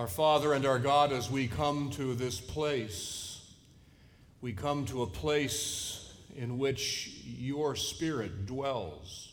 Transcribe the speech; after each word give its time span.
Our 0.00 0.06
Father 0.06 0.54
and 0.54 0.64
our 0.64 0.78
God, 0.78 1.12
as 1.12 1.30
we 1.30 1.46
come 1.46 1.90
to 1.90 2.14
this 2.14 2.40
place, 2.40 3.42
we 4.40 4.54
come 4.54 4.86
to 4.86 5.02
a 5.02 5.06
place 5.06 6.14
in 6.34 6.56
which 6.56 7.20
your 7.26 7.76
Spirit 7.76 8.46
dwells. 8.46 9.30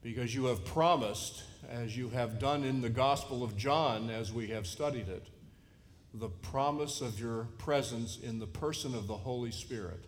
Because 0.00 0.32
you 0.32 0.44
have 0.44 0.64
promised, 0.64 1.42
as 1.68 1.96
you 1.96 2.08
have 2.10 2.38
done 2.38 2.62
in 2.62 2.82
the 2.82 2.88
Gospel 2.88 3.42
of 3.42 3.56
John 3.56 4.10
as 4.10 4.32
we 4.32 4.46
have 4.46 4.64
studied 4.64 5.08
it, 5.08 5.26
the 6.14 6.28
promise 6.28 7.00
of 7.00 7.18
your 7.18 7.48
presence 7.58 8.16
in 8.22 8.38
the 8.38 8.46
person 8.46 8.94
of 8.94 9.08
the 9.08 9.16
Holy 9.16 9.50
Spirit. 9.50 10.04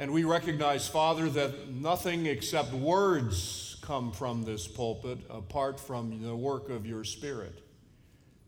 And 0.00 0.12
we 0.12 0.24
recognize, 0.24 0.88
Father, 0.88 1.30
that 1.30 1.68
nothing 1.68 2.26
except 2.26 2.72
words 2.72 3.76
come 3.80 4.10
from 4.10 4.42
this 4.42 4.66
pulpit 4.66 5.18
apart 5.30 5.78
from 5.78 6.20
the 6.20 6.34
work 6.34 6.68
of 6.68 6.84
your 6.84 7.04
Spirit. 7.04 7.61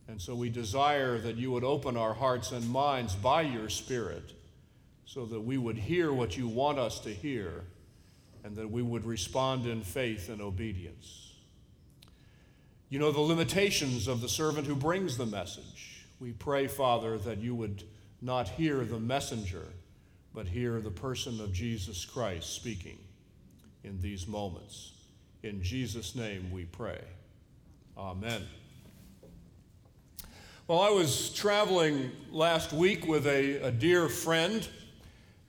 And 0.08 0.20
so 0.20 0.34
we 0.34 0.50
desire 0.50 1.18
that 1.18 1.36
you 1.36 1.50
would 1.50 1.64
open 1.64 1.96
our 1.96 2.14
hearts 2.14 2.52
and 2.52 2.68
minds 2.68 3.14
by 3.14 3.42
your 3.42 3.68
Spirit 3.68 4.32
so 5.06 5.24
that 5.26 5.40
we 5.40 5.56
would 5.56 5.78
hear 5.78 6.12
what 6.12 6.36
you 6.36 6.48
want 6.48 6.78
us 6.78 6.98
to 7.00 7.10
hear 7.10 7.64
and 8.42 8.54
that 8.56 8.70
we 8.70 8.82
would 8.82 9.06
respond 9.06 9.66
in 9.66 9.82
faith 9.82 10.28
and 10.28 10.42
obedience. 10.42 11.32
You 12.90 12.98
know 12.98 13.10
the 13.10 13.20
limitations 13.20 14.06
of 14.06 14.20
the 14.20 14.28
servant 14.28 14.66
who 14.66 14.76
brings 14.76 15.16
the 15.16 15.26
message. 15.26 16.04
We 16.20 16.32
pray, 16.32 16.68
Father, 16.68 17.18
that 17.18 17.38
you 17.38 17.54
would 17.54 17.82
not 18.20 18.48
hear 18.48 18.84
the 18.84 19.00
messenger, 19.00 19.66
but 20.34 20.46
hear 20.46 20.80
the 20.80 20.90
person 20.90 21.40
of 21.40 21.52
Jesus 21.52 22.04
Christ 22.04 22.54
speaking 22.54 22.98
in 23.82 24.00
these 24.00 24.26
moments. 24.26 24.92
In 25.42 25.62
Jesus' 25.62 26.14
name 26.14 26.50
we 26.52 26.64
pray. 26.64 27.00
Amen. 27.96 28.42
Well, 30.66 30.80
I 30.80 30.88
was 30.88 31.28
traveling 31.28 32.10
last 32.32 32.72
week 32.72 33.06
with 33.06 33.26
a, 33.26 33.66
a 33.66 33.70
dear 33.70 34.08
friend, 34.08 34.66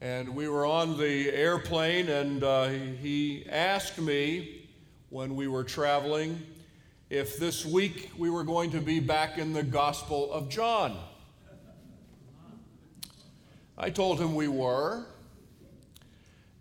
and 0.02 0.36
we 0.36 0.50
were 0.50 0.66
on 0.66 0.98
the 0.98 1.32
airplane, 1.32 2.10
and 2.10 2.44
uh, 2.44 2.68
he 2.68 3.46
asked 3.50 3.98
me 3.98 4.68
when 5.08 5.38
we 5.38 5.48
were 5.48 5.64
traveling 5.64 6.46
if 7.10 7.38
this 7.38 7.66
week 7.66 8.12
we 8.18 8.30
were 8.30 8.44
going 8.44 8.72
to 8.72 8.82
be 8.82 9.00
back 9.00 9.38
in 9.38 9.54
the 9.54 9.64
Gospel 9.64 10.34
of 10.34 10.50
John. 10.50 11.00
I 13.78 13.92
told 13.92 14.20
him 14.20 14.36
we 14.36 14.50
were. 14.50 15.06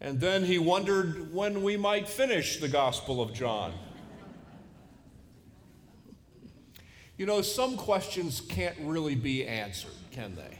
And 0.00 0.20
then 0.20 0.44
he 0.44 0.60
wondered 0.60 1.34
when 1.34 1.64
we 1.64 1.76
might 1.76 2.08
finish 2.08 2.60
the 2.60 2.68
Gospel 2.68 3.20
of 3.20 3.32
John. 3.32 3.72
You 7.16 7.26
know, 7.26 7.42
some 7.42 7.76
questions 7.76 8.40
can't 8.40 8.76
really 8.80 9.14
be 9.14 9.46
answered, 9.46 9.92
can 10.10 10.34
they? 10.34 10.58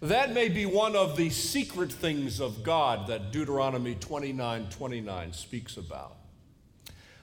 That 0.00 0.32
may 0.32 0.48
be 0.48 0.64
one 0.64 0.96
of 0.96 1.18
the 1.18 1.28
secret 1.28 1.92
things 1.92 2.40
of 2.40 2.62
God 2.62 3.06
that 3.08 3.30
Deuteronomy 3.30 3.94
29 3.94 4.68
29 4.70 5.32
speaks 5.34 5.76
about. 5.76 6.16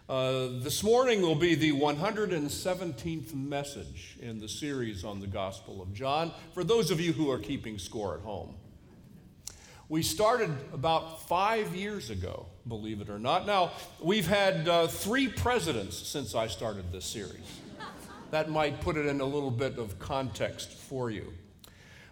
Uh, 0.07 0.49
this 0.59 0.83
morning 0.83 1.21
will 1.21 1.33
be 1.33 1.55
the 1.55 1.71
117th 1.71 3.33
message 3.33 4.17
in 4.21 4.39
the 4.39 4.49
series 4.49 5.03
on 5.03 5.19
the 5.19 5.27
Gospel 5.27 5.81
of 5.81 5.93
John 5.93 6.31
for 6.53 6.63
those 6.63 6.91
of 6.91 6.99
you 6.99 7.11
who 7.13 7.31
are 7.31 7.39
keeping 7.39 7.79
score 7.79 8.13
at 8.15 8.21
home. 8.21 8.53
We 9.89 10.03
started 10.03 10.51
about 10.73 11.27
five 11.27 11.75
years 11.75 12.09
ago, 12.09 12.45
believe 12.67 13.01
it 13.01 13.09
or 13.09 13.19
not. 13.19 13.47
Now, 13.47 13.71
we've 13.99 14.27
had 14.27 14.67
uh, 14.67 14.87
three 14.87 15.27
presidents 15.27 15.97
since 15.97 16.35
I 16.35 16.47
started 16.47 16.91
this 16.91 17.05
series 17.05 17.61
that 18.33 18.49
might 18.49 18.81
put 18.81 18.97
it 18.97 19.05
in 19.05 19.21
a 19.21 19.25
little 19.25 19.51
bit 19.51 19.77
of 19.77 19.99
context 19.99 20.71
for 20.71 21.11
you. 21.11 21.31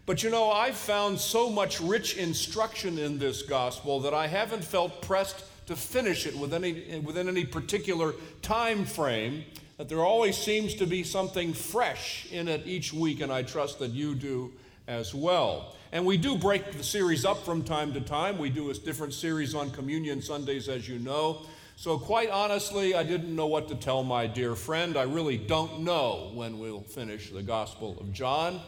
But 0.06 0.22
you 0.22 0.30
know, 0.30 0.52
I've 0.52 0.76
found 0.76 1.20
so 1.20 1.50
much 1.50 1.82
rich 1.82 2.16
instruction 2.16 3.00
in 3.00 3.18
this 3.18 3.42
gospel 3.42 4.00
that 4.02 4.14
I 4.14 4.28
haven't 4.28 4.64
felt 4.64 5.02
pressed 5.02 5.44
to 5.66 5.76
finish 5.76 6.28
it 6.28 6.38
within 6.38 6.64
any, 6.64 7.00
within 7.00 7.28
any 7.28 7.44
particular 7.44 8.14
time 8.44 8.86
frame, 8.86 9.46
that 9.78 9.90
there 9.90 10.04
always 10.04 10.38
seems 10.38 10.76
to 10.76 10.86
be 10.86 11.04
something 11.04 11.54
fresh 11.54 12.28
in 12.32 12.48
it 12.48 12.68
each 12.68 12.94
week, 12.94 13.22
and 13.22 13.32
I 13.32 13.42
trust 13.42 13.80
that 13.80 13.90
you 13.90 14.14
do 14.14 14.54
as 14.88 15.16
well. 15.16 15.76
And 15.92 16.06
we 16.06 16.18
do 16.18 16.38
break 16.38 16.72
the 16.72 16.84
series 16.84 17.26
up 17.26 17.44
from 17.44 17.64
time 17.64 17.94
to 17.94 18.00
time. 18.00 18.38
We 18.38 18.52
do 18.52 18.70
a 18.70 18.76
different 18.76 19.16
series 19.16 19.56
on 19.56 19.72
Communion 19.72 20.22
Sundays, 20.22 20.70
as 20.70 20.88
you 20.88 21.00
know. 21.00 21.48
So, 21.82 21.98
quite 21.98 22.30
honestly, 22.30 22.94
I 22.94 23.02
didn't 23.02 23.36
know 23.36 23.48
what 23.48 23.68
to 23.70 23.76
tell 23.76 24.04
my 24.04 24.28
dear 24.28 24.54
friend. 24.54 24.96
I 24.96 25.02
really 25.02 25.36
don't 25.36 25.80
know 25.80 26.30
when 26.36 26.60
we'll 26.60 26.84
finish 26.84 27.32
the 27.32 27.42
Gospel 27.42 27.98
of 28.00 28.14
John. 28.14 28.62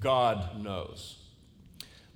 God 0.00 0.60
knows. 0.60 1.18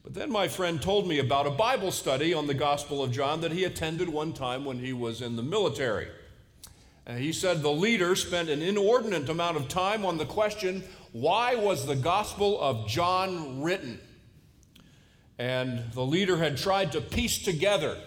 But 0.02 0.12
then 0.12 0.32
my 0.32 0.48
friend 0.48 0.82
told 0.82 1.06
me 1.06 1.20
about 1.20 1.46
a 1.46 1.52
Bible 1.52 1.92
study 1.92 2.34
on 2.34 2.48
the 2.48 2.52
Gospel 2.52 3.00
of 3.00 3.12
John 3.12 3.42
that 3.42 3.52
he 3.52 3.62
attended 3.62 4.08
one 4.08 4.32
time 4.32 4.64
when 4.64 4.80
he 4.80 4.92
was 4.92 5.22
in 5.22 5.36
the 5.36 5.42
military. 5.44 6.08
And 7.06 7.20
he 7.20 7.32
said 7.32 7.62
the 7.62 7.70
leader 7.70 8.16
spent 8.16 8.48
an 8.48 8.60
inordinate 8.60 9.28
amount 9.28 9.56
of 9.56 9.68
time 9.68 10.04
on 10.04 10.18
the 10.18 10.26
question 10.26 10.82
why 11.12 11.54
was 11.54 11.86
the 11.86 11.94
Gospel 11.94 12.60
of 12.60 12.88
John 12.88 13.62
written? 13.62 14.00
And 15.38 15.92
the 15.92 16.04
leader 16.04 16.38
had 16.38 16.56
tried 16.56 16.90
to 16.90 17.00
piece 17.00 17.38
together 17.38 18.00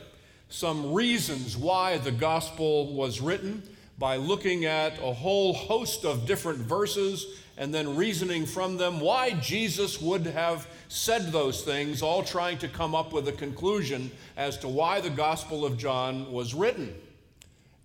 some 0.50 0.94
reasons 0.94 1.58
why 1.58 1.98
the 1.98 2.12
gospel 2.12 2.94
was 2.94 3.20
written 3.20 3.62
by 3.98 4.16
looking 4.16 4.66
at 4.66 4.98
a 5.00 5.14
whole 5.14 5.54
host 5.54 6.06
of 6.06 6.26
different 6.26 6.60
verses 6.60 7.42
and 7.58 7.74
then 7.74 7.96
reasoning 7.96 8.46
from 8.46 8.78
them 8.78 9.00
why 9.00 9.32
Jesus 9.32 10.00
would 10.00 10.26
have 10.28 10.68
said 10.88 11.32
those 11.32 11.64
things, 11.64 12.02
all 12.02 12.24
trying 12.24 12.60
to 12.60 12.68
come 12.68 12.94
up 12.94 13.12
with 13.12 13.28
a 13.28 13.32
conclusion 13.32 14.12
as 14.38 14.58
to 14.60 14.68
why 14.68 15.02
the 15.02 15.10
Gospel 15.10 15.66
of 15.66 15.78
John 15.78 16.32
was 16.32 16.54
written. 16.54 16.94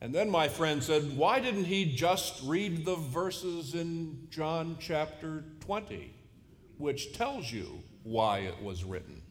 And 0.03 0.15
then 0.15 0.29
my 0.29 0.49
friend 0.49 0.83
said, 0.83 1.17
Why 1.17 1.41
didn't 1.41 1.65
he 1.65 1.95
just 1.95 2.43
read 2.45 2.85
the 2.85 2.97
verses 2.97 3.75
in 3.75 4.27
John 4.31 4.77
chapter 4.79 5.45
20, 5.61 6.13
which 6.77 7.15
tells 7.15 7.51
you 7.51 7.83
why 8.03 8.41
it 8.41 8.61
was 8.63 8.85
written? 8.85 9.22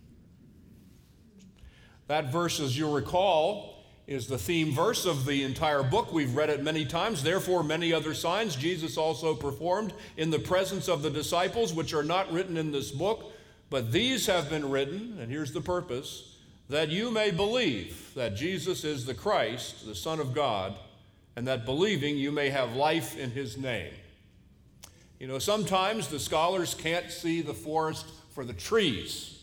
That 2.12 2.30
verse, 2.30 2.60
as 2.60 2.78
you'll 2.78 2.92
recall, 2.92 3.74
is 4.06 4.28
the 4.28 4.38
theme 4.38 4.74
verse 4.74 5.06
of 5.06 5.26
the 5.26 5.46
entire 5.46 5.82
book. 5.82 6.12
We've 6.12 6.36
read 6.36 6.50
it 6.50 6.62
many 6.62 6.84
times. 6.84 7.24
Therefore, 7.24 7.64
many 7.64 7.94
other 7.94 8.14
signs 8.14 8.58
Jesus 8.58 8.98
also 8.98 9.34
performed 9.34 9.94
in 10.18 10.30
the 10.30 10.38
presence 10.38 10.90
of 10.90 11.04
the 11.04 11.10
disciples, 11.10 11.74
which 11.74 11.94
are 11.94 12.04
not 12.04 12.30
written 12.30 12.58
in 12.58 12.74
this 12.74 12.92
book, 12.92 13.32
but 13.70 13.94
these 13.94 14.26
have 14.26 14.50
been 14.50 14.70
written, 14.70 15.20
and 15.22 15.32
here's 15.32 15.54
the 15.54 15.62
purpose 15.62 16.36
that 16.68 16.90
you 16.90 17.12
may 17.12 17.32
believe 17.32 18.12
that 18.16 18.36
Jesus 18.36 18.84
is 18.84 19.06
the 19.06 19.14
Christ, 19.14 19.86
the 19.86 19.96
Son 19.96 20.20
of 20.20 20.34
God, 20.34 20.78
and 21.38 21.48
that 21.48 21.64
believing 21.64 22.18
you 22.18 22.34
may 22.34 22.50
have 22.50 22.76
life 22.76 23.18
in 23.18 23.32
his 23.32 23.58
name. 23.58 23.94
You 25.18 25.28
know, 25.28 25.40
sometimes 25.40 26.10
the 26.10 26.20
scholars 26.20 26.74
can't 26.74 27.10
see 27.10 27.42
the 27.42 27.54
forest 27.54 28.06
for 28.32 28.44
the 28.44 28.52
trees. 28.52 29.41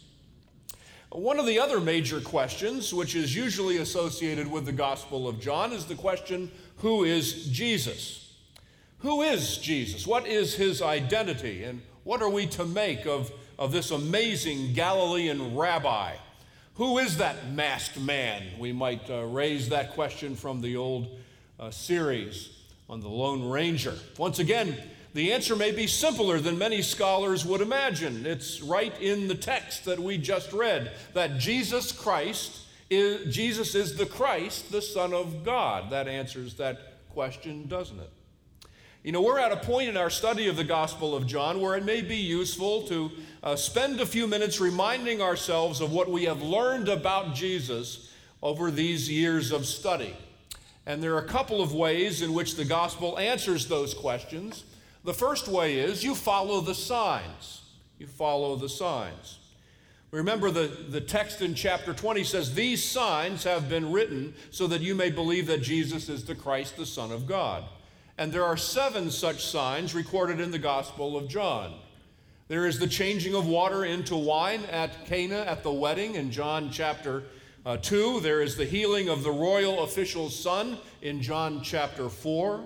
One 1.10 1.38
of 1.38 1.46
the 1.46 1.58
other 1.58 1.80
major 1.80 2.20
questions, 2.20 2.92
which 2.92 3.14
is 3.14 3.34
usually 3.34 3.78
associated 3.78 4.50
with 4.50 4.66
the 4.66 4.72
Gospel 4.72 5.26
of 5.26 5.40
John, 5.40 5.72
is 5.72 5.86
the 5.86 5.94
question 5.94 6.50
who 6.78 7.04
is 7.04 7.46
Jesus? 7.46 8.34
Who 8.98 9.22
is 9.22 9.56
Jesus? 9.56 10.06
What 10.06 10.26
is 10.26 10.54
his 10.54 10.82
identity? 10.82 11.64
And 11.64 11.80
what 12.04 12.20
are 12.20 12.28
we 12.28 12.46
to 12.48 12.64
make 12.66 13.06
of, 13.06 13.32
of 13.58 13.72
this 13.72 13.90
amazing 13.90 14.74
Galilean 14.74 15.56
rabbi? 15.56 16.14
Who 16.74 16.98
is 16.98 17.16
that 17.16 17.52
masked 17.52 17.98
man? 17.98 18.42
We 18.58 18.72
might 18.72 19.08
uh, 19.08 19.24
raise 19.24 19.70
that 19.70 19.94
question 19.94 20.36
from 20.36 20.60
the 20.60 20.76
old 20.76 21.08
uh, 21.58 21.70
series 21.70 22.50
on 22.88 23.00
the 23.00 23.08
Lone 23.08 23.48
Ranger. 23.48 23.94
Once 24.18 24.38
again, 24.38 24.76
the 25.14 25.32
answer 25.32 25.56
may 25.56 25.70
be 25.70 25.86
simpler 25.86 26.38
than 26.38 26.58
many 26.58 26.82
scholars 26.82 27.44
would 27.44 27.60
imagine. 27.60 28.26
It's 28.26 28.60
right 28.60 28.92
in 29.00 29.28
the 29.28 29.34
text 29.34 29.84
that 29.86 29.98
we 29.98 30.18
just 30.18 30.52
read 30.52 30.92
that 31.14 31.38
Jesus 31.38 31.92
Christ 31.92 32.60
is, 32.90 33.34
Jesus 33.34 33.74
is 33.74 33.96
the 33.96 34.06
Christ, 34.06 34.70
the 34.70 34.82
Son 34.82 35.12
of 35.12 35.44
God. 35.44 35.90
That 35.90 36.08
answers 36.08 36.54
that 36.54 36.78
question, 37.10 37.66
doesn't 37.68 37.98
it? 37.98 38.10
You 39.02 39.12
know, 39.12 39.22
we're 39.22 39.38
at 39.38 39.52
a 39.52 39.56
point 39.56 39.88
in 39.88 39.96
our 39.96 40.10
study 40.10 40.48
of 40.48 40.56
the 40.56 40.64
Gospel 40.64 41.16
of 41.16 41.26
John 41.26 41.60
where 41.60 41.76
it 41.76 41.84
may 41.84 42.02
be 42.02 42.16
useful 42.16 42.82
to 42.88 43.10
uh, 43.42 43.56
spend 43.56 44.00
a 44.00 44.06
few 44.06 44.26
minutes 44.26 44.60
reminding 44.60 45.22
ourselves 45.22 45.80
of 45.80 45.92
what 45.92 46.10
we 46.10 46.24
have 46.24 46.42
learned 46.42 46.88
about 46.88 47.34
Jesus 47.34 48.12
over 48.42 48.70
these 48.70 49.08
years 49.08 49.52
of 49.52 49.66
study. 49.66 50.14
And 50.84 51.02
there 51.02 51.14
are 51.14 51.24
a 51.24 51.28
couple 51.28 51.62
of 51.62 51.72
ways 51.72 52.22
in 52.22 52.34
which 52.34 52.56
the 52.56 52.64
Gospel 52.64 53.18
answers 53.18 53.66
those 53.66 53.94
questions. 53.94 54.64
The 55.08 55.14
first 55.14 55.48
way 55.48 55.78
is 55.78 56.04
you 56.04 56.14
follow 56.14 56.60
the 56.60 56.74
signs. 56.74 57.62
You 57.98 58.06
follow 58.06 58.56
the 58.56 58.68
signs. 58.68 59.38
Remember, 60.10 60.50
the, 60.50 60.66
the 60.66 61.00
text 61.00 61.40
in 61.40 61.54
chapter 61.54 61.94
20 61.94 62.24
says, 62.24 62.52
These 62.52 62.84
signs 62.84 63.44
have 63.44 63.70
been 63.70 63.90
written 63.90 64.34
so 64.50 64.66
that 64.66 64.82
you 64.82 64.94
may 64.94 65.10
believe 65.10 65.46
that 65.46 65.62
Jesus 65.62 66.10
is 66.10 66.26
the 66.26 66.34
Christ, 66.34 66.76
the 66.76 66.84
Son 66.84 67.10
of 67.10 67.26
God. 67.26 67.64
And 68.18 68.30
there 68.30 68.44
are 68.44 68.58
seven 68.58 69.10
such 69.10 69.46
signs 69.46 69.94
recorded 69.94 70.40
in 70.40 70.50
the 70.50 70.58
Gospel 70.58 71.16
of 71.16 71.26
John. 71.26 71.76
There 72.48 72.66
is 72.66 72.78
the 72.78 72.86
changing 72.86 73.34
of 73.34 73.46
water 73.46 73.86
into 73.86 74.14
wine 74.14 74.66
at 74.66 75.06
Cana 75.06 75.38
at 75.38 75.62
the 75.62 75.72
wedding 75.72 76.16
in 76.16 76.30
John 76.30 76.70
chapter 76.70 77.22
uh, 77.64 77.78
2. 77.78 78.20
There 78.20 78.42
is 78.42 78.56
the 78.56 78.66
healing 78.66 79.08
of 79.08 79.22
the 79.22 79.32
royal 79.32 79.84
official's 79.84 80.38
son 80.38 80.76
in 81.00 81.22
John 81.22 81.62
chapter 81.62 82.10
4. 82.10 82.62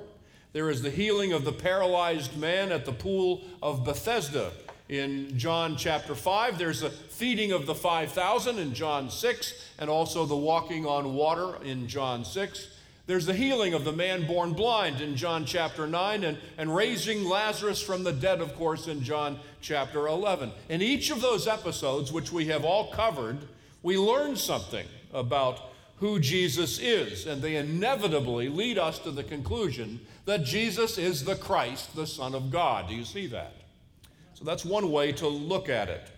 There 0.52 0.68
is 0.68 0.82
the 0.82 0.90
healing 0.90 1.32
of 1.32 1.44
the 1.44 1.52
paralyzed 1.52 2.36
man 2.36 2.72
at 2.72 2.84
the 2.84 2.92
pool 2.92 3.40
of 3.62 3.84
Bethesda 3.84 4.52
in 4.86 5.38
John 5.38 5.76
chapter 5.78 6.14
5. 6.14 6.58
There's 6.58 6.80
the 6.80 6.90
feeding 6.90 7.52
of 7.52 7.64
the 7.64 7.74
5,000 7.74 8.58
in 8.58 8.74
John 8.74 9.08
6, 9.08 9.70
and 9.78 9.88
also 9.88 10.26
the 10.26 10.36
walking 10.36 10.84
on 10.84 11.14
water 11.14 11.56
in 11.64 11.88
John 11.88 12.26
6. 12.26 12.68
There's 13.06 13.24
the 13.24 13.32
healing 13.32 13.72
of 13.72 13.84
the 13.84 13.92
man 13.92 14.26
born 14.26 14.52
blind 14.52 15.00
in 15.00 15.16
John 15.16 15.46
chapter 15.46 15.86
9, 15.86 16.22
and, 16.22 16.36
and 16.58 16.76
raising 16.76 17.24
Lazarus 17.24 17.80
from 17.80 18.04
the 18.04 18.12
dead, 18.12 18.42
of 18.42 18.54
course, 18.54 18.88
in 18.88 19.02
John 19.02 19.38
chapter 19.62 20.06
11. 20.06 20.52
In 20.68 20.82
each 20.82 21.10
of 21.10 21.22
those 21.22 21.48
episodes, 21.48 22.12
which 22.12 22.30
we 22.30 22.44
have 22.48 22.62
all 22.62 22.92
covered, 22.92 23.38
we 23.82 23.96
learn 23.96 24.36
something 24.36 24.86
about 25.14 25.71
who 26.02 26.20
Jesus 26.20 26.78
is, 26.78 27.26
and 27.26 27.40
they 27.40 27.56
inevitably 27.56 28.50
lead 28.50 28.76
us 28.76 28.98
to 28.98 29.10
the 29.10 29.24
conclusion 29.24 30.00
that 30.26 30.44
Jesus 30.44 30.98
is 30.98 31.24
the 31.24 31.36
Christ, 31.36 31.96
the 31.96 32.06
Son 32.06 32.34
of 32.34 32.50
God. 32.50 32.88
Do 32.88 32.94
you 32.94 33.04
see 33.04 33.26
that? 33.28 33.54
So 34.34 34.44
that's 34.44 34.64
one 34.64 34.90
way 34.90 35.12
to 35.12 35.26
look 35.26 35.70
at 35.70 35.88
it. 35.88 36.10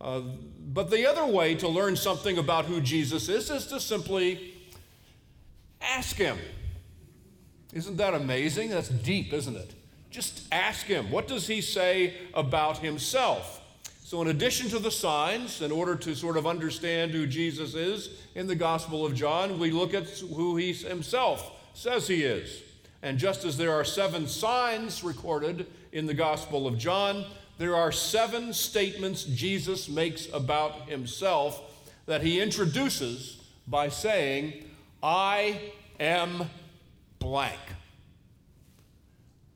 Uh, 0.00 0.22
but 0.72 0.90
the 0.90 1.06
other 1.06 1.26
way 1.26 1.54
to 1.56 1.68
learn 1.68 1.96
something 1.96 2.38
about 2.38 2.64
who 2.64 2.80
Jesus 2.80 3.28
is 3.28 3.50
is 3.50 3.66
to 3.66 3.80
simply 3.80 4.54
Ask 5.80 6.16
him. 6.16 6.38
Isn't 7.72 7.96
that 7.96 8.14
amazing? 8.14 8.70
That's 8.70 8.88
deep, 8.88 9.32
isn't 9.32 9.56
it? 9.56 9.74
Just 10.10 10.46
ask 10.52 10.86
him. 10.86 11.10
What 11.10 11.28
does 11.28 11.46
he 11.46 11.60
say 11.60 12.14
about 12.34 12.78
himself? 12.78 13.57
So, 14.08 14.22
in 14.22 14.28
addition 14.28 14.70
to 14.70 14.78
the 14.78 14.90
signs, 14.90 15.60
in 15.60 15.70
order 15.70 15.94
to 15.94 16.14
sort 16.14 16.38
of 16.38 16.46
understand 16.46 17.10
who 17.10 17.26
Jesus 17.26 17.74
is 17.74 18.08
in 18.34 18.46
the 18.46 18.54
Gospel 18.54 19.04
of 19.04 19.14
John, 19.14 19.58
we 19.58 19.70
look 19.70 19.92
at 19.92 20.08
who 20.08 20.56
he 20.56 20.72
himself 20.72 21.50
says 21.74 22.08
he 22.08 22.22
is. 22.22 22.62
And 23.02 23.18
just 23.18 23.44
as 23.44 23.58
there 23.58 23.74
are 23.74 23.84
seven 23.84 24.26
signs 24.26 25.04
recorded 25.04 25.66
in 25.92 26.06
the 26.06 26.14
Gospel 26.14 26.66
of 26.66 26.78
John, 26.78 27.26
there 27.58 27.76
are 27.76 27.92
seven 27.92 28.54
statements 28.54 29.24
Jesus 29.24 29.90
makes 29.90 30.26
about 30.32 30.88
himself 30.88 31.60
that 32.06 32.22
he 32.22 32.40
introduces 32.40 33.42
by 33.66 33.90
saying, 33.90 34.64
I 35.02 35.60
am 36.00 36.48
blank. 37.18 37.60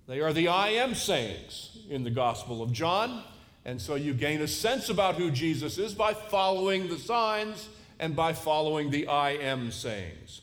They 0.06 0.20
are 0.20 0.34
the 0.34 0.48
I 0.48 0.68
am 0.72 0.94
sayings 0.94 1.78
in 1.88 2.04
the 2.04 2.10
Gospel 2.10 2.60
of 2.60 2.70
John. 2.70 3.24
And 3.64 3.80
so 3.80 3.94
you 3.94 4.12
gain 4.12 4.40
a 4.40 4.48
sense 4.48 4.88
about 4.88 5.14
who 5.14 5.30
Jesus 5.30 5.78
is 5.78 5.94
by 5.94 6.14
following 6.14 6.88
the 6.88 6.98
signs 6.98 7.68
and 7.98 8.16
by 8.16 8.32
following 8.32 8.90
the 8.90 9.06
I 9.06 9.30
am 9.32 9.70
sayings. 9.70 10.40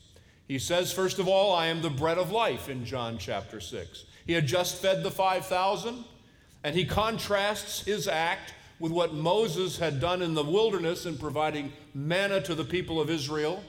He 0.48 0.58
says, 0.58 0.94
first 0.94 1.20
of 1.20 1.28
all, 1.28 1.54
I 1.54 1.68
am 1.68 1.82
the 1.82 1.90
bread 1.90 2.18
of 2.18 2.32
life 2.32 2.70
in 2.70 2.86
John 2.86 3.18
chapter 3.18 3.60
6. 3.60 4.06
He 4.26 4.34
had 4.34 4.48
just 4.48 4.82
fed 4.82 5.04
the 5.04 5.12
5,000, 5.12 6.04
and 6.64 6.76
he 6.76 6.86
contrasts 6.86 7.82
his 7.82 8.08
act 8.08 8.54
with 8.80 8.92
what 8.92 9.14
Moses 9.14 9.78
had 9.78 10.00
done 10.00 10.22
in 10.22 10.34
the 10.34 10.44
wilderness 10.44 11.06
in 11.06 11.18
providing 11.18 11.74
manna 11.94 12.42
to 12.42 12.56
the 12.56 12.64
people 12.64 13.02
of 13.02 13.10
Israel. 13.10 13.64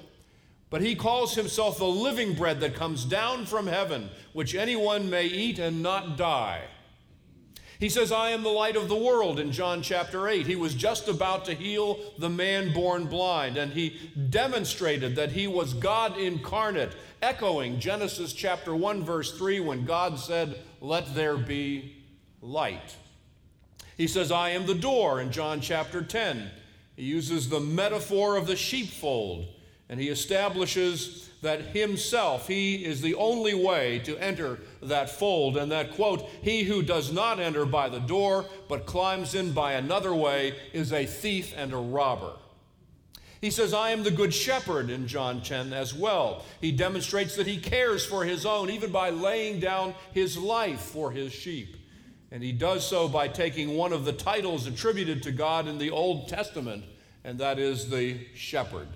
But 0.71 0.83
he 0.83 0.95
calls 0.95 1.35
himself 1.35 1.79
the 1.79 1.85
living 1.85 2.35
bread 2.35 2.61
that 2.61 2.77
comes 2.77 3.05
down 3.05 3.47
from 3.47 3.67
heaven, 3.67 4.09
which 4.33 4.55
anyone 4.55 5.11
may 5.11 5.27
eat 5.27 5.59
and 5.59 5.83
not 5.83 6.17
die. 6.17 6.63
He 7.81 7.89
says, 7.89 8.13
I 8.13 8.31
am 8.31 8.43
the 8.43 8.51
light 8.51 8.77
of 8.77 8.89
the 8.89 8.97
world 8.97 9.41
in 9.41 9.53
John 9.53 9.81
chapter 9.81 10.29
8. 10.29 10.47
He 10.47 10.55
was 10.55 10.75
just 10.75 11.09
about 11.09 11.47
to 11.47 11.55
heal 11.55 11.99
the 12.19 12.29
man 12.29 12.75
born 12.75 13.07
blind, 13.07 13.57
and 13.57 13.73
he 13.73 14.13
demonstrated 14.29 15.17
that 15.17 15.33
he 15.33 15.47
was 15.47 15.73
God 15.73 16.19
incarnate, 16.19 16.93
echoing 17.23 17.81
Genesis 17.81 18.35
chapter 18.35 18.77
1, 18.77 19.03
verse 19.03 19.37
3, 19.37 19.61
when 19.61 19.87
God 19.87 20.19
said, 20.19 20.59
Let 20.83 21.15
there 21.15 21.39
be 21.39 21.97
light. 22.43 22.97
He 23.97 24.07
says, 24.07 24.31
I 24.31 24.51
am 24.51 24.67
the 24.67 24.75
door 24.75 25.19
in 25.19 25.33
John 25.33 25.63
chapter 25.63 26.03
10. 26.03 26.51
He 26.97 27.05
uses 27.05 27.49
the 27.49 27.61
metaphor 27.61 28.37
of 28.37 28.47
the 28.47 28.57
sheepfold 28.57 29.47
and 29.89 29.99
he 29.99 30.09
establishes 30.09 31.30
that 31.43 31.61
himself, 31.61 32.49
he 32.49 32.85
is 32.85 33.01
the 33.01 33.15
only 33.15 33.55
way 33.55 33.99
to 34.01 34.17
enter 34.19 34.59
that 34.83 35.11
fold. 35.11 35.57
And 35.57 35.73
that 35.73 35.93
quote, 35.93 36.29
he 36.43 36.65
who 36.65 36.83
does 36.83 37.13
not 37.13 37.41
enter 37.41 37.65
by 37.65 37.89
the 37.89 38.01
door, 38.01 38.45
but 38.69 38.87
climbs 38.87 39.35
in 39.35 39.53
by 39.53 39.73
another 39.73 40.15
way, 40.15 40.55
is 40.73 40.93
a 40.93 41.07
thief 41.07 41.55
and 41.57 41.73
a 41.73 41.79
robber. 41.79 42.33
He 43.41 43.51
says, 43.51 43.73
I 43.73 43.91
am 43.91 44.03
the 44.03 44.11
good 44.11 44.35
shepherd 44.35 44.91
in 44.91 45.07
John 45.07 45.41
10 45.41 45.73
as 45.73 45.95
well. 45.95 46.45
He 46.61 46.73
demonstrates 46.73 47.37
that 47.37 47.47
he 47.47 47.57
cares 47.57 48.05
for 48.05 48.25
his 48.25 48.45
own, 48.45 48.69
even 48.69 48.93
by 48.93 49.09
laying 49.09 49.61
down 49.61 49.95
his 50.13 50.37
life 50.37 50.81
for 50.81 51.11
his 51.11 51.33
sheep. 51.33 51.77
And 52.31 52.43
he 52.43 52.53
does 52.53 52.87
so 52.87 53.09
by 53.09 53.29
taking 53.29 53.77
one 53.77 53.95
of 53.95 54.05
the 54.05 54.13
titles 54.13 54.67
attributed 54.67 55.23
to 55.23 55.33
God 55.33 55.67
in 55.67 55.79
the 55.79 55.91
Old 55.91 56.29
Testament, 56.29 56.85
and 57.25 57.39
that 57.39 57.59
is 57.59 57.89
the 57.89 58.27
shepherd. 58.35 58.89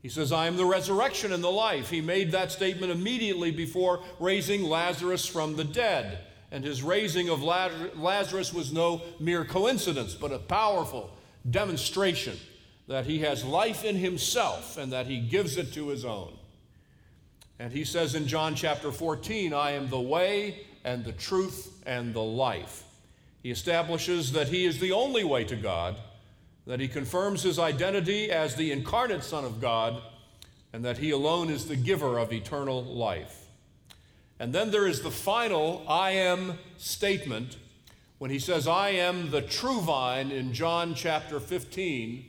He 0.00 0.08
says, 0.08 0.32
I 0.32 0.46
am 0.46 0.56
the 0.56 0.64
resurrection 0.64 1.32
and 1.32 1.42
the 1.42 1.50
life. 1.50 1.90
He 1.90 2.00
made 2.00 2.32
that 2.32 2.52
statement 2.52 2.92
immediately 2.92 3.50
before 3.50 4.00
raising 4.20 4.62
Lazarus 4.62 5.26
from 5.26 5.56
the 5.56 5.64
dead. 5.64 6.20
And 6.50 6.64
his 6.64 6.82
raising 6.82 7.28
of 7.28 7.42
Lazarus 7.42 8.54
was 8.54 8.72
no 8.72 9.02
mere 9.18 9.44
coincidence, 9.44 10.14
but 10.14 10.32
a 10.32 10.38
powerful 10.38 11.16
demonstration 11.50 12.38
that 12.86 13.06
he 13.06 13.18
has 13.18 13.44
life 13.44 13.84
in 13.84 13.96
himself 13.96 14.78
and 14.78 14.92
that 14.92 15.06
he 15.06 15.20
gives 15.20 15.56
it 15.56 15.74
to 15.74 15.88
his 15.88 16.04
own. 16.04 16.32
And 17.58 17.72
he 17.72 17.84
says 17.84 18.14
in 18.14 18.26
John 18.26 18.54
chapter 18.54 18.92
14, 18.92 19.52
I 19.52 19.72
am 19.72 19.88
the 19.88 20.00
way 20.00 20.66
and 20.84 21.04
the 21.04 21.12
truth 21.12 21.82
and 21.84 22.14
the 22.14 22.22
life. 22.22 22.84
He 23.42 23.50
establishes 23.50 24.32
that 24.32 24.48
he 24.48 24.64
is 24.64 24.78
the 24.78 24.92
only 24.92 25.24
way 25.24 25.44
to 25.44 25.56
God 25.56 25.96
that 26.68 26.80
he 26.80 26.86
confirms 26.86 27.42
his 27.42 27.58
identity 27.58 28.30
as 28.30 28.54
the 28.54 28.70
incarnate 28.70 29.24
Son 29.24 29.42
of 29.42 29.58
God, 29.58 30.02
and 30.70 30.84
that 30.84 30.98
he 30.98 31.10
alone 31.10 31.48
is 31.48 31.66
the 31.66 31.74
giver 31.74 32.18
of 32.18 32.30
eternal 32.30 32.84
life. 32.84 33.46
And 34.38 34.52
then 34.52 34.70
there 34.70 34.86
is 34.86 35.00
the 35.00 35.10
final 35.10 35.82
I 35.88 36.10
am 36.10 36.58
statement 36.76 37.56
when 38.18 38.30
he 38.30 38.38
says, 38.38 38.68
I 38.68 38.90
am 38.90 39.30
the 39.30 39.40
true 39.40 39.80
vine 39.80 40.30
in 40.30 40.52
John 40.52 40.94
chapter 40.94 41.40
15, 41.40 42.26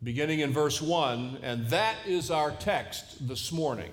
beginning 0.00 0.38
in 0.38 0.52
verse 0.52 0.80
1, 0.80 1.38
and 1.42 1.66
that 1.70 1.96
is 2.06 2.30
our 2.30 2.52
text 2.52 3.26
this 3.26 3.50
morning. 3.50 3.90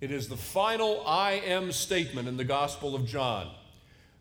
It 0.00 0.10
is 0.10 0.26
the 0.26 0.36
final 0.36 1.06
I 1.06 1.34
am 1.46 1.70
statement 1.70 2.26
in 2.26 2.36
the 2.36 2.44
Gospel 2.44 2.96
of 2.96 3.06
John. 3.06 3.52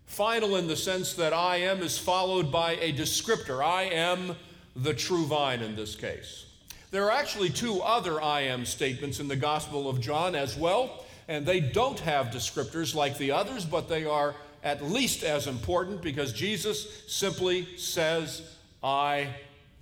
Final 0.05 0.57
in 0.57 0.67
the 0.67 0.75
sense 0.75 1.13
that 1.13 1.33
I 1.33 1.57
am 1.57 1.81
is 1.81 1.97
followed 1.97 2.51
by 2.51 2.73
a 2.73 2.93
descriptor. 2.93 3.65
I 3.65 3.83
am 3.85 4.35
the 4.75 4.93
true 4.93 5.25
vine 5.25 5.61
in 5.61 5.75
this 5.75 5.95
case. 5.95 6.45
There 6.91 7.05
are 7.05 7.11
actually 7.11 7.49
two 7.49 7.81
other 7.81 8.21
I 8.21 8.41
am 8.41 8.65
statements 8.65 9.19
in 9.19 9.27
the 9.27 9.35
Gospel 9.35 9.87
of 9.87 10.01
John 10.01 10.35
as 10.35 10.57
well, 10.57 11.05
and 11.27 11.45
they 11.45 11.59
don't 11.59 11.99
have 11.99 12.27
descriptors 12.27 12.95
like 12.95 13.17
the 13.17 13.31
others, 13.31 13.63
but 13.65 13.87
they 13.87 14.05
are 14.05 14.35
at 14.63 14.83
least 14.83 15.23
as 15.23 15.47
important 15.47 16.01
because 16.01 16.33
Jesus 16.33 17.03
simply 17.07 17.77
says, 17.77 18.41
I 18.83 19.29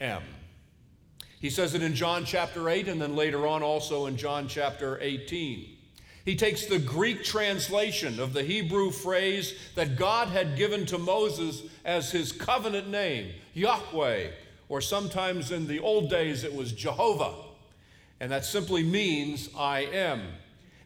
am. 0.01 0.21
He 1.39 1.49
says 1.49 1.75
it 1.75 1.81
in 1.81 1.95
John 1.95 2.25
chapter 2.25 2.69
8 2.69 2.87
and 2.87 3.01
then 3.01 3.15
later 3.15 3.47
on 3.47 3.63
also 3.63 4.07
in 4.07 4.17
John 4.17 4.47
chapter 4.47 4.99
18. 5.01 5.77
He 6.25 6.35
takes 6.35 6.65
the 6.65 6.79
Greek 6.79 7.23
translation 7.23 8.19
of 8.19 8.33
the 8.33 8.43
Hebrew 8.43 8.91
phrase 8.91 9.53
that 9.75 9.95
God 9.95 10.27
had 10.27 10.57
given 10.57 10.85
to 10.87 10.97
Moses 10.97 11.61
as 11.85 12.11
his 12.11 12.33
covenant 12.33 12.89
name, 12.89 13.31
Yahweh, 13.53 14.31
or 14.69 14.81
sometimes 14.81 15.51
in 15.51 15.67
the 15.67 15.79
old 15.79 16.09
days 16.09 16.43
it 16.43 16.53
was 16.53 16.71
Jehovah. 16.71 17.33
And 18.19 18.31
that 18.31 18.45
simply 18.45 18.83
means 18.83 19.49
I 19.57 19.81
am. 19.81 20.21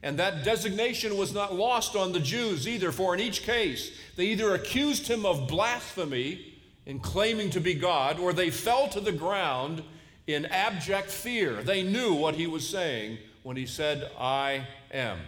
And 0.03 0.17
that 0.19 0.43
designation 0.43 1.17
was 1.17 1.33
not 1.33 1.53
lost 1.53 1.95
on 1.95 2.11
the 2.11 2.19
Jews 2.19 2.67
either, 2.67 2.91
for 2.91 3.13
in 3.13 3.19
each 3.19 3.43
case, 3.43 3.91
they 4.15 4.25
either 4.27 4.53
accused 4.55 5.07
him 5.07 5.25
of 5.25 5.47
blasphemy 5.47 6.57
in 6.85 6.99
claiming 6.99 7.51
to 7.51 7.59
be 7.59 7.75
God, 7.75 8.19
or 8.19 8.33
they 8.33 8.49
fell 8.49 8.87
to 8.89 8.99
the 8.99 9.11
ground 9.11 9.83
in 10.25 10.45
abject 10.47 11.09
fear. 11.09 11.61
They 11.61 11.83
knew 11.83 12.13
what 12.13 12.35
he 12.35 12.47
was 12.47 12.67
saying 12.67 13.19
when 13.43 13.57
he 13.57 13.67
said, 13.67 14.11
I 14.19 14.65
am. 14.91 15.19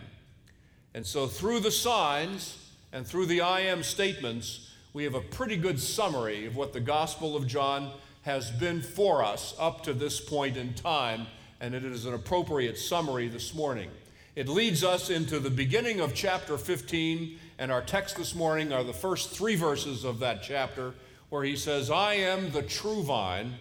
And 0.96 1.06
so, 1.06 1.28
through 1.28 1.60
the 1.60 1.72
signs 1.72 2.58
and 2.92 3.06
through 3.06 3.28
the 3.28 3.42
I 3.42 3.62
am 3.62 3.84
statements, 3.84 4.72
we 4.94 5.04
have 5.04 5.16
a 5.16 5.22
pretty 5.22 5.58
good 5.58 5.80
summary 5.80 6.46
of 6.46 6.56
what 6.56 6.74
the 6.74 6.80
Gospel 6.80 7.36
of 7.36 7.48
John 7.48 7.92
has 8.24 8.50
been 8.52 8.82
for 8.82 9.24
us 9.24 9.54
up 9.60 9.84
to 9.84 9.94
this 9.94 10.20
point 10.20 10.58
in 10.58 10.74
time, 10.74 11.28
and 11.60 11.74
it 11.76 11.86
is 11.86 12.06
an 12.06 12.14
appropriate 12.14 12.78
summary 12.78 13.28
this 13.28 13.54
morning. 13.54 13.90
It 14.36 14.48
leads 14.48 14.84
us 14.84 15.10
into 15.10 15.40
the 15.40 15.50
beginning 15.50 16.00
of 16.00 16.16
chapter 16.16 16.58
15, 16.58 17.38
and 17.60 17.72
our 17.72 17.82
text 17.82 18.16
this 18.18 18.34
morning 18.34 18.74
are 18.74 18.84
the 18.84 18.94
first 18.94 19.30
three 19.30 19.56
verses 19.56 20.04
of 20.04 20.20
that 20.20 20.42
chapter, 20.42 20.94
where 21.30 21.44
he 21.44 21.56
says, 21.56 21.92
I 21.92 22.16
am 22.16 22.52
the 22.52 22.64
true 22.64 23.04
vine, 23.04 23.54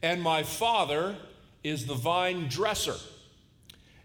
and 0.00 0.22
my 0.22 0.42
Father 0.42 1.16
is 1.64 1.86
the 1.86 1.94
vine 1.94 2.48
dresser. 2.48 2.96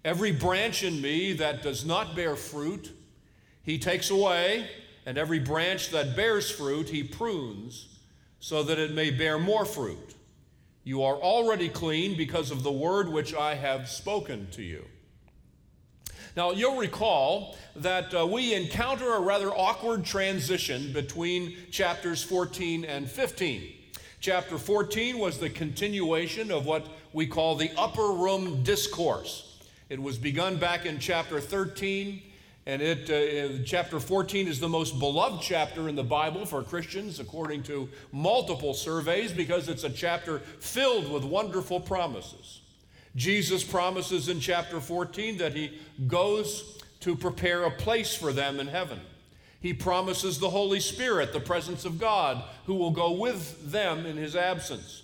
Every 0.04 0.32
branch 0.32 0.84
in 0.84 1.02
me 1.02 1.34
that 1.34 1.62
does 1.62 1.86
not 1.86 2.16
bear 2.16 2.36
fruit, 2.36 2.92
he 3.64 3.78
takes 3.78 4.10
away, 4.10 4.68
and 5.06 5.18
every 5.18 5.40
branch 5.40 5.90
that 5.92 6.16
bears 6.16 6.50
fruit, 6.50 6.90
he 6.90 7.04
prunes, 7.04 7.97
so 8.40 8.64
that 8.64 8.80
it 8.80 8.94
may 8.94 9.12
bear 9.12 9.38
more 9.40 9.66
fruit. 9.66 10.16
You 10.84 11.04
are 11.04 11.16
already 11.16 11.70
clean 11.70 12.16
because 12.16 12.52
of 12.52 12.64
the 12.64 12.72
word 12.72 13.10
which 13.10 13.34
I 13.34 13.56
have 13.56 13.90
spoken 13.90 14.48
to 14.52 14.64
you. 14.64 14.86
Now, 16.38 16.52
you'll 16.52 16.78
recall 16.78 17.58
that 17.78 18.14
uh, 18.14 18.26
we 18.28 18.54
encounter 18.54 19.16
a 19.16 19.20
rather 19.20 19.50
awkward 19.50 20.06
transition 20.06 20.94
between 20.94 21.58
chapters 21.72 22.24
14 22.24 22.86
and 22.86 23.10
15. 23.10 23.74
Chapter 24.20 24.58
14 24.58 25.18
was 25.18 25.40
the 25.40 25.50
continuation 25.50 26.52
of 26.52 26.66
what 26.66 26.86
we 27.12 27.26
call 27.26 27.56
the 27.56 27.72
upper 27.76 28.10
room 28.10 28.62
discourse. 28.62 29.60
It 29.90 30.02
was 30.02 30.18
begun 30.18 30.58
back 30.58 30.86
in 30.86 31.00
chapter 31.00 31.40
13, 31.40 32.22
and 32.68 32.82
it, 32.82 33.10
uh, 33.10 33.64
chapter 33.64 33.98
14 33.98 34.46
is 34.46 34.60
the 34.60 34.68
most 34.68 35.00
beloved 35.00 35.42
chapter 35.42 35.88
in 35.88 35.96
the 35.96 36.04
Bible 36.04 36.46
for 36.46 36.62
Christians, 36.62 37.18
according 37.22 37.64
to 37.64 37.88
multiple 38.12 38.74
surveys, 38.74 39.32
because 39.32 39.70
it's 39.70 39.86
a 39.86 39.90
chapter 39.90 40.40
filled 40.40 41.10
with 41.10 41.24
wonderful 41.24 41.80
promises. 41.80 42.60
Jesus 43.16 43.64
promises 43.64 44.28
in 44.28 44.42
chapter 44.42 44.82
14 44.82 45.38
that 45.38 45.54
he 45.54 45.80
goes 46.08 46.84
to 47.00 47.16
prepare 47.16 47.64
a 47.64 47.72
place 47.72 48.14
for 48.14 48.34
them 48.34 48.60
in 48.60 48.68
heaven. 48.68 49.00
He 49.62 49.74
promises 49.74 50.38
the 50.38 50.50
Holy 50.50 50.82
Spirit, 50.82 51.32
the 51.32 51.40
presence 51.40 51.86
of 51.86 51.98
God, 51.98 52.44
who 52.66 52.76
will 52.76 52.92
go 52.92 53.12
with 53.12 53.72
them 53.72 54.06
in 54.06 54.18
his 54.18 54.36
absence. 54.36 55.04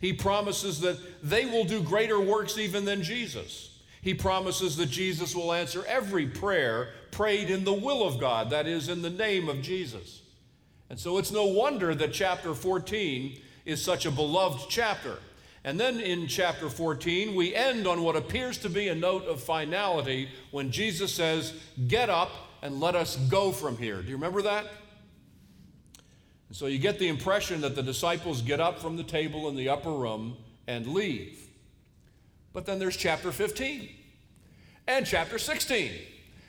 He 0.00 0.12
promises 0.12 0.80
that 0.80 0.98
they 1.22 1.46
will 1.46 1.64
do 1.64 1.80
greater 1.80 2.18
works 2.18 2.58
even 2.58 2.84
than 2.84 3.04
Jesus. 3.04 3.70
He 4.04 4.12
promises 4.12 4.76
that 4.76 4.90
Jesus 4.90 5.34
will 5.34 5.54
answer 5.54 5.82
every 5.86 6.26
prayer 6.26 6.90
prayed 7.14 7.48
in 7.48 7.64
the 7.64 7.72
will 7.72 8.02
of 8.02 8.18
God, 8.18 8.50
that 8.50 8.66
is, 8.66 8.88
in 8.88 9.00
the 9.00 9.10
name 9.10 9.48
of 9.48 9.62
Jesus. 9.62 10.20
And 10.90 10.98
so 10.98 11.18
it's 11.18 11.30
no 11.30 11.46
wonder 11.46 11.94
that 11.94 12.12
chapter 12.12 12.54
14 12.54 13.40
is 13.64 13.82
such 13.82 14.04
a 14.04 14.10
beloved 14.10 14.68
chapter. 14.68 15.18
And 15.62 15.80
then 15.80 16.00
in 16.00 16.26
chapter 16.26 16.68
14, 16.68 17.34
we 17.34 17.54
end 17.54 17.86
on 17.86 18.02
what 18.02 18.16
appears 18.16 18.58
to 18.58 18.68
be 18.68 18.88
a 18.88 18.94
note 18.94 19.24
of 19.26 19.40
finality 19.40 20.28
when 20.50 20.70
Jesus 20.70 21.14
says, 21.14 21.54
Get 21.88 22.10
up 22.10 22.30
and 22.62 22.80
let 22.80 22.94
us 22.94 23.16
go 23.16 23.52
from 23.52 23.78
here. 23.78 24.02
Do 24.02 24.08
you 24.08 24.16
remember 24.16 24.42
that? 24.42 24.66
And 26.48 26.56
so 26.56 26.66
you 26.66 26.78
get 26.78 26.98
the 26.98 27.08
impression 27.08 27.62
that 27.62 27.76
the 27.76 27.82
disciples 27.82 28.42
get 28.42 28.60
up 28.60 28.80
from 28.80 28.96
the 28.96 29.04
table 29.04 29.48
in 29.48 29.56
the 29.56 29.68
upper 29.68 29.92
room 29.92 30.36
and 30.66 30.86
leave. 30.88 31.38
But 32.52 32.66
then 32.66 32.78
there's 32.78 32.96
chapter 32.96 33.32
15 33.32 33.88
and 34.86 35.06
chapter 35.06 35.38
16 35.38 35.92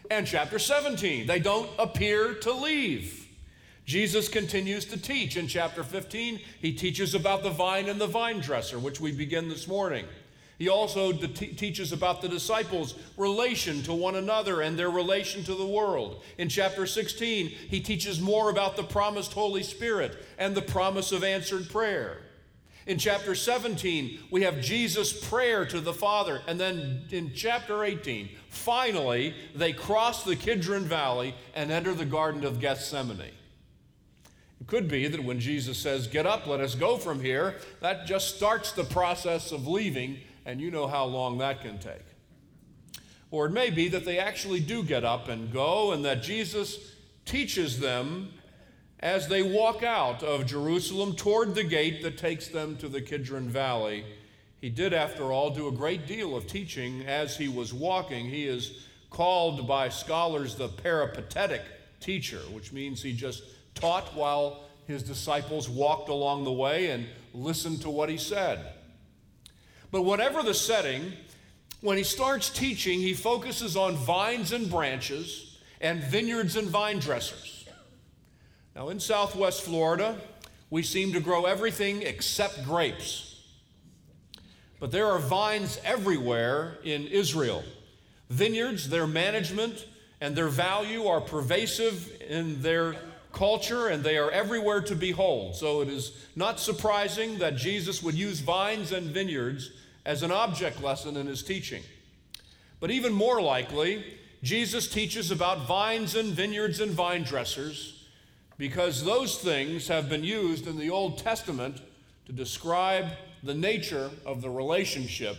and 0.09 0.25
chapter 0.25 0.59
17. 0.59 1.27
They 1.27 1.39
don't 1.39 1.69
appear 1.77 2.33
to 2.35 2.51
leave. 2.51 3.27
Jesus 3.85 4.27
continues 4.27 4.85
to 4.85 4.99
teach. 4.99 5.37
In 5.37 5.47
chapter 5.47 5.83
15, 5.83 6.39
he 6.59 6.73
teaches 6.73 7.13
about 7.13 7.43
the 7.43 7.51
vine 7.51 7.87
and 7.87 8.01
the 8.01 8.07
vine 8.07 8.39
dresser, 8.39 8.79
which 8.79 8.99
we 8.99 9.11
begin 9.11 9.47
this 9.47 9.67
morning. 9.67 10.05
He 10.57 10.69
also 10.69 11.11
teaches 11.11 11.91
about 11.91 12.21
the 12.21 12.29
disciples' 12.29 12.95
relation 13.17 13.83
to 13.83 13.93
one 13.93 14.15
another 14.15 14.61
and 14.61 14.79
their 14.79 14.89
relation 14.89 15.43
to 15.43 15.53
the 15.53 15.65
world. 15.65 16.23
In 16.37 16.47
chapter 16.47 16.87
16, 16.87 17.47
he 17.47 17.81
teaches 17.81 18.21
more 18.21 18.49
about 18.49 18.77
the 18.77 18.83
promised 18.83 19.33
Holy 19.33 19.63
Spirit 19.63 20.17
and 20.37 20.55
the 20.55 20.61
promise 20.61 21.11
of 21.11 21.25
answered 21.25 21.69
prayer. 21.69 22.19
In 22.85 22.99
chapter 22.99 23.33
17, 23.33 24.19
we 24.29 24.43
have 24.43 24.61
Jesus' 24.61 25.11
prayer 25.27 25.65
to 25.65 25.81
the 25.81 25.93
Father. 25.93 26.41
And 26.47 26.59
then 26.59 27.05
in 27.09 27.31
chapter 27.33 27.83
18, 27.83 28.29
finally, 28.49 29.33
they 29.55 29.73
cross 29.73 30.23
the 30.23 30.35
Kidron 30.35 30.83
Valley 30.83 31.33
and 31.55 31.71
enter 31.71 31.95
the 31.95 32.05
Garden 32.05 32.43
of 32.43 32.59
Gethsemane. 32.59 33.31
It 34.61 34.67
could 34.67 34.87
be 34.87 35.07
that 35.07 35.23
when 35.23 35.39
Jesus 35.39 35.79
says, 35.79 36.07
Get 36.07 36.27
up, 36.27 36.45
let 36.45 36.59
us 36.59 36.75
go 36.75 36.97
from 36.97 37.21
here, 37.21 37.55
that 37.81 38.05
just 38.05 38.35
starts 38.35 38.71
the 38.71 38.83
process 38.83 39.51
of 39.51 39.67
leaving, 39.67 40.19
and 40.45 40.61
you 40.61 40.69
know 40.69 40.87
how 40.87 41.05
long 41.05 41.39
that 41.39 41.61
can 41.61 41.79
take. 41.79 42.05
Or 43.31 43.47
it 43.47 43.51
may 43.51 43.71
be 43.71 43.87
that 43.89 44.05
they 44.05 44.19
actually 44.19 44.59
do 44.59 44.83
get 44.83 45.03
up 45.03 45.27
and 45.27 45.51
go, 45.51 45.91
and 45.91 46.05
that 46.05 46.21
Jesus 46.21 46.77
teaches 47.25 47.79
them 47.79 48.31
as 48.99 49.27
they 49.27 49.41
walk 49.41 49.83
out 49.83 50.23
of 50.23 50.45
Jerusalem 50.45 51.15
toward 51.15 51.55
the 51.55 51.63
gate 51.63 52.01
that 52.03 52.17
takes 52.17 52.47
them 52.47 52.77
to 52.77 52.87
the 52.87 53.01
Kidron 53.01 53.49
Valley. 53.49 54.05
He 54.61 54.69
did, 54.69 54.93
after 54.93 55.31
all, 55.31 55.51
do 55.51 55.67
a 55.67 55.71
great 55.71 56.07
deal 56.07 56.35
of 56.35 56.47
teaching 56.47 57.05
as 57.05 57.37
he 57.37 57.47
was 57.47 57.73
walking. 57.73 58.25
He 58.25 58.47
is 58.47 58.85
called 59.09 59.67
by 59.67 59.89
scholars 59.89 60.55
the 60.55 60.69
peripatetic 60.69 61.61
teacher, 61.99 62.39
which 62.51 62.71
means 62.71 63.01
he 63.01 63.13
just 63.13 63.43
taught 63.75 64.13
while 64.15 64.63
his 64.87 65.03
disciples 65.03 65.69
walked 65.69 66.09
along 66.09 66.43
the 66.43 66.51
way 66.51 66.91
and 66.91 67.05
listened 67.33 67.81
to 67.81 67.89
what 67.89 68.09
he 68.09 68.17
said. 68.17 68.73
But 69.91 70.03
whatever 70.03 70.43
the 70.43 70.53
setting, 70.53 71.13
when 71.81 71.97
he 71.97 72.03
starts 72.03 72.49
teaching, 72.49 72.99
he 72.99 73.13
focuses 73.13 73.77
on 73.77 73.95
vines 73.95 74.51
and 74.51 74.69
branches 74.69 75.57
and 75.79 76.03
vineyards 76.03 76.55
and 76.55 76.67
vine 76.67 76.99
dressers. 76.99 77.54
Now, 78.75 78.89
in 78.89 78.99
southwest 78.99 79.61
Florida, 79.61 80.17
we 80.69 80.83
seem 80.83 81.13
to 81.13 81.21
grow 81.21 81.45
everything 81.45 82.01
except 82.01 82.65
grapes. 82.65 83.41
But 84.81 84.91
there 84.91 85.07
are 85.07 85.19
vines 85.19 85.79
everywhere 85.85 86.77
in 86.83 87.07
Israel. 87.07 87.63
Vineyards, 88.29 88.89
their 88.89 89.07
management 89.07 89.87
and 90.19 90.35
their 90.35 90.49
value 90.49 91.07
are 91.07 91.21
pervasive 91.21 92.21
in 92.21 92.61
their 92.61 92.95
culture 93.31 93.87
and 93.87 94.03
they 94.03 94.17
are 94.17 94.29
everywhere 94.31 94.81
to 94.81 94.95
behold. 94.95 95.55
So 95.55 95.81
it 95.81 95.87
is 95.87 96.11
not 96.35 96.59
surprising 96.59 97.37
that 97.37 97.55
Jesus 97.55 98.03
would 98.03 98.15
use 98.15 98.41
vines 98.41 98.91
and 98.91 99.07
vineyards 99.07 99.71
as 100.05 100.21
an 100.21 100.31
object 100.31 100.83
lesson 100.83 101.15
in 101.15 101.27
his 101.27 101.43
teaching. 101.43 101.83
But 102.81 102.91
even 102.91 103.13
more 103.13 103.41
likely, 103.41 104.03
Jesus 104.43 104.89
teaches 104.89 105.31
about 105.31 105.65
vines 105.65 106.15
and 106.15 106.33
vineyards 106.33 106.81
and 106.81 106.91
vine 106.91 107.23
dressers 107.23 107.94
because 108.57 109.03
those 109.03 109.37
things 109.37 109.87
have 109.87 110.09
been 110.09 110.23
used 110.23 110.67
in 110.67 110.77
the 110.77 110.89
Old 110.89 111.17
Testament 111.17 111.81
to 112.25 112.31
describe 112.31 113.07
the 113.43 113.53
nature 113.53 114.09
of 114.25 114.41
the 114.41 114.49
relationship 114.49 115.37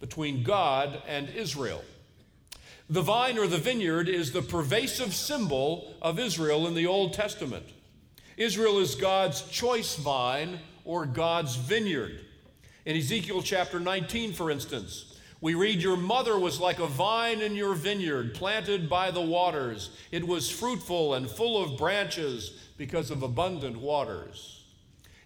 between 0.00 0.42
God 0.42 1.02
and 1.06 1.28
Israel. 1.30 1.82
The 2.88 3.02
vine 3.02 3.38
or 3.38 3.46
the 3.46 3.58
vineyard 3.58 4.08
is 4.08 4.32
the 4.32 4.42
pervasive 4.42 5.14
symbol 5.14 5.94
of 6.02 6.18
Israel 6.18 6.66
in 6.66 6.74
the 6.74 6.86
Old 6.86 7.14
Testament. 7.14 7.64
Israel 8.36 8.78
is 8.78 8.94
God's 8.94 9.42
choice 9.48 9.96
vine 9.96 10.60
or 10.84 11.06
God's 11.06 11.56
vineyard. 11.56 12.20
In 12.84 12.96
Ezekiel 12.96 13.42
chapter 13.42 13.80
19, 13.80 14.34
for 14.34 14.50
instance, 14.50 15.15
we 15.40 15.54
read, 15.54 15.82
Your 15.82 15.96
mother 15.96 16.38
was 16.38 16.60
like 16.60 16.78
a 16.78 16.86
vine 16.86 17.40
in 17.40 17.54
your 17.54 17.74
vineyard, 17.74 18.34
planted 18.34 18.88
by 18.88 19.10
the 19.10 19.20
waters. 19.20 19.90
It 20.10 20.26
was 20.26 20.50
fruitful 20.50 21.14
and 21.14 21.30
full 21.30 21.62
of 21.62 21.78
branches 21.78 22.58
because 22.76 23.10
of 23.10 23.22
abundant 23.22 23.78
waters. 23.78 24.64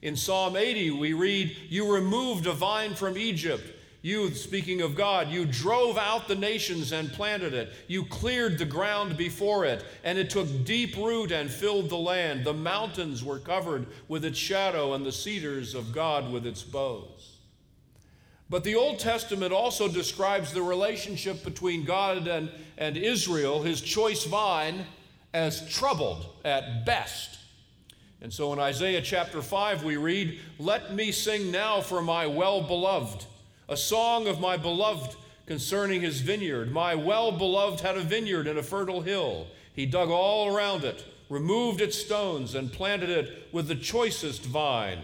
In 0.02 0.16
Psalm 0.16 0.56
80, 0.56 0.92
we 0.92 1.12
read, 1.12 1.56
You 1.68 1.92
removed 1.92 2.46
a 2.46 2.52
vine 2.52 2.94
from 2.94 3.18
Egypt 3.18 3.64
you, 4.02 4.32
speaking 4.32 4.80
of 4.80 4.94
God, 4.94 5.28
you 5.28 5.44
drove 5.44 5.98
out 5.98 6.26
the 6.26 6.34
nations 6.34 6.92
and 6.92 7.12
planted 7.12 7.52
it. 7.52 7.70
You 7.86 8.04
cleared 8.04 8.56
the 8.56 8.64
ground 8.64 9.18
before 9.18 9.66
it, 9.66 9.84
and 10.04 10.16
it 10.16 10.30
took 10.30 10.64
deep 10.64 10.96
root 10.96 11.30
and 11.32 11.50
filled 11.50 11.90
the 11.90 11.98
land. 11.98 12.44
The 12.44 12.54
mountains 12.54 13.22
were 13.22 13.38
covered 13.38 13.86
with 14.08 14.24
its 14.24 14.38
shadow, 14.38 14.94
and 14.94 15.04
the 15.04 15.12
cedars 15.12 15.74
of 15.74 15.92
God 15.92 16.32
with 16.32 16.46
its 16.46 16.62
boughs. 16.62 17.29
But 18.50 18.64
the 18.64 18.74
Old 18.74 18.98
Testament 18.98 19.52
also 19.52 19.86
describes 19.86 20.52
the 20.52 20.62
relationship 20.62 21.44
between 21.44 21.84
God 21.84 22.26
and, 22.26 22.50
and 22.76 22.96
Israel, 22.96 23.62
his 23.62 23.80
choice 23.80 24.24
vine, 24.24 24.84
as 25.32 25.72
troubled 25.72 26.26
at 26.44 26.84
best. 26.84 27.38
And 28.20 28.32
so 28.32 28.52
in 28.52 28.58
Isaiah 28.58 29.00
chapter 29.00 29.40
5, 29.40 29.84
we 29.84 29.96
read, 29.96 30.40
Let 30.58 30.92
me 30.92 31.12
sing 31.12 31.52
now 31.52 31.80
for 31.80 32.02
my 32.02 32.26
well 32.26 32.60
beloved 32.60 33.24
a 33.68 33.76
song 33.76 34.26
of 34.26 34.40
my 34.40 34.56
beloved 34.56 35.14
concerning 35.46 36.00
his 36.00 36.20
vineyard. 36.20 36.72
My 36.72 36.96
well 36.96 37.30
beloved 37.30 37.80
had 37.80 37.96
a 37.96 38.02
vineyard 38.02 38.48
in 38.48 38.58
a 38.58 38.62
fertile 38.64 39.00
hill. 39.00 39.46
He 39.72 39.86
dug 39.86 40.10
all 40.10 40.54
around 40.54 40.82
it, 40.82 41.04
removed 41.28 41.80
its 41.80 41.96
stones, 41.96 42.56
and 42.56 42.72
planted 42.72 43.10
it 43.10 43.48
with 43.52 43.68
the 43.68 43.76
choicest 43.76 44.44
vine. 44.44 44.98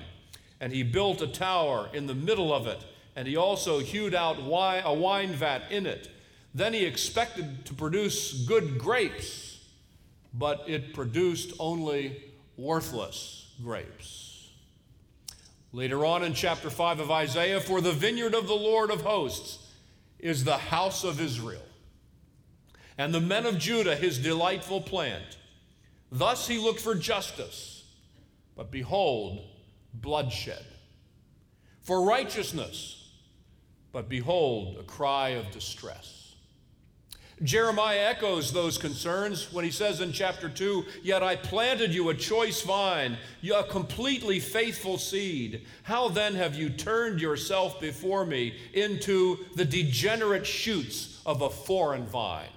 And 0.60 0.72
he 0.72 0.82
built 0.82 1.22
a 1.22 1.28
tower 1.28 1.88
in 1.92 2.06
the 2.06 2.14
middle 2.14 2.52
of 2.52 2.66
it, 2.66 2.84
and 3.16 3.26
he 3.26 3.36
also 3.36 3.80
hewed 3.80 4.14
out 4.14 4.38
a 4.38 4.92
wine 4.94 5.32
vat 5.32 5.62
in 5.70 5.86
it. 5.86 6.10
Then 6.54 6.74
he 6.74 6.84
expected 6.84 7.64
to 7.64 7.74
produce 7.74 8.44
good 8.46 8.78
grapes, 8.78 9.58
but 10.34 10.64
it 10.68 10.92
produced 10.92 11.54
only 11.58 12.22
worthless 12.58 13.50
grapes. 13.62 14.50
Later 15.72 16.04
on 16.04 16.22
in 16.22 16.34
chapter 16.34 16.70
5 16.70 17.00
of 17.00 17.10
Isaiah, 17.10 17.60
for 17.60 17.80
the 17.80 17.92
vineyard 17.92 18.34
of 18.34 18.46
the 18.46 18.54
Lord 18.54 18.90
of 18.90 19.00
hosts 19.00 19.66
is 20.18 20.44
the 20.44 20.56
house 20.56 21.02
of 21.02 21.20
Israel, 21.20 21.66
and 22.96 23.12
the 23.12 23.20
men 23.20 23.46
of 23.46 23.58
Judah 23.58 23.96
his 23.96 24.18
delightful 24.18 24.80
plant. 24.80 25.38
Thus 26.12 26.46
he 26.46 26.58
looked 26.58 26.80
for 26.80 26.94
justice, 26.94 27.84
but 28.54 28.70
behold, 28.70 29.40
bloodshed. 29.92 30.64
For 31.82 32.02
righteousness, 32.02 33.05
but 33.96 34.10
behold, 34.10 34.76
a 34.78 34.82
cry 34.82 35.30
of 35.30 35.50
distress. 35.50 36.34
Jeremiah 37.42 38.10
echoes 38.10 38.52
those 38.52 38.76
concerns 38.76 39.50
when 39.54 39.64
he 39.64 39.70
says 39.70 40.02
in 40.02 40.12
chapter 40.12 40.50
2 40.50 40.84
Yet 41.02 41.22
I 41.22 41.36
planted 41.36 41.94
you 41.94 42.10
a 42.10 42.14
choice 42.14 42.60
vine, 42.60 43.16
a 43.42 43.64
completely 43.64 44.38
faithful 44.38 44.98
seed. 44.98 45.64
How 45.84 46.10
then 46.10 46.34
have 46.34 46.54
you 46.54 46.68
turned 46.68 47.22
yourself 47.22 47.80
before 47.80 48.26
me 48.26 48.58
into 48.74 49.38
the 49.54 49.64
degenerate 49.64 50.46
shoots 50.46 51.22
of 51.24 51.40
a 51.40 51.48
foreign 51.48 52.04
vine? 52.04 52.50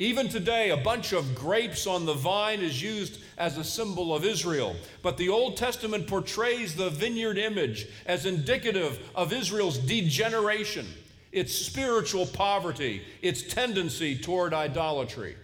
Even 0.00 0.30
today, 0.30 0.70
a 0.70 0.78
bunch 0.78 1.12
of 1.12 1.34
grapes 1.34 1.86
on 1.86 2.06
the 2.06 2.14
vine 2.14 2.60
is 2.60 2.82
used 2.82 3.20
as 3.36 3.58
a 3.58 3.64
symbol 3.64 4.14
of 4.14 4.24
Israel. 4.24 4.74
But 5.02 5.18
the 5.18 5.28
Old 5.28 5.58
Testament 5.58 6.06
portrays 6.06 6.74
the 6.74 6.88
vineyard 6.88 7.36
image 7.36 7.86
as 8.06 8.24
indicative 8.24 8.98
of 9.14 9.32
Israel's 9.32 9.78
degeneration 9.78 10.86
its 11.32 11.54
spiritual 11.54 12.26
poverty, 12.26 13.02
its 13.22 13.42
tendency 13.42 14.18
toward 14.18 14.52
idolatry. 14.52 15.36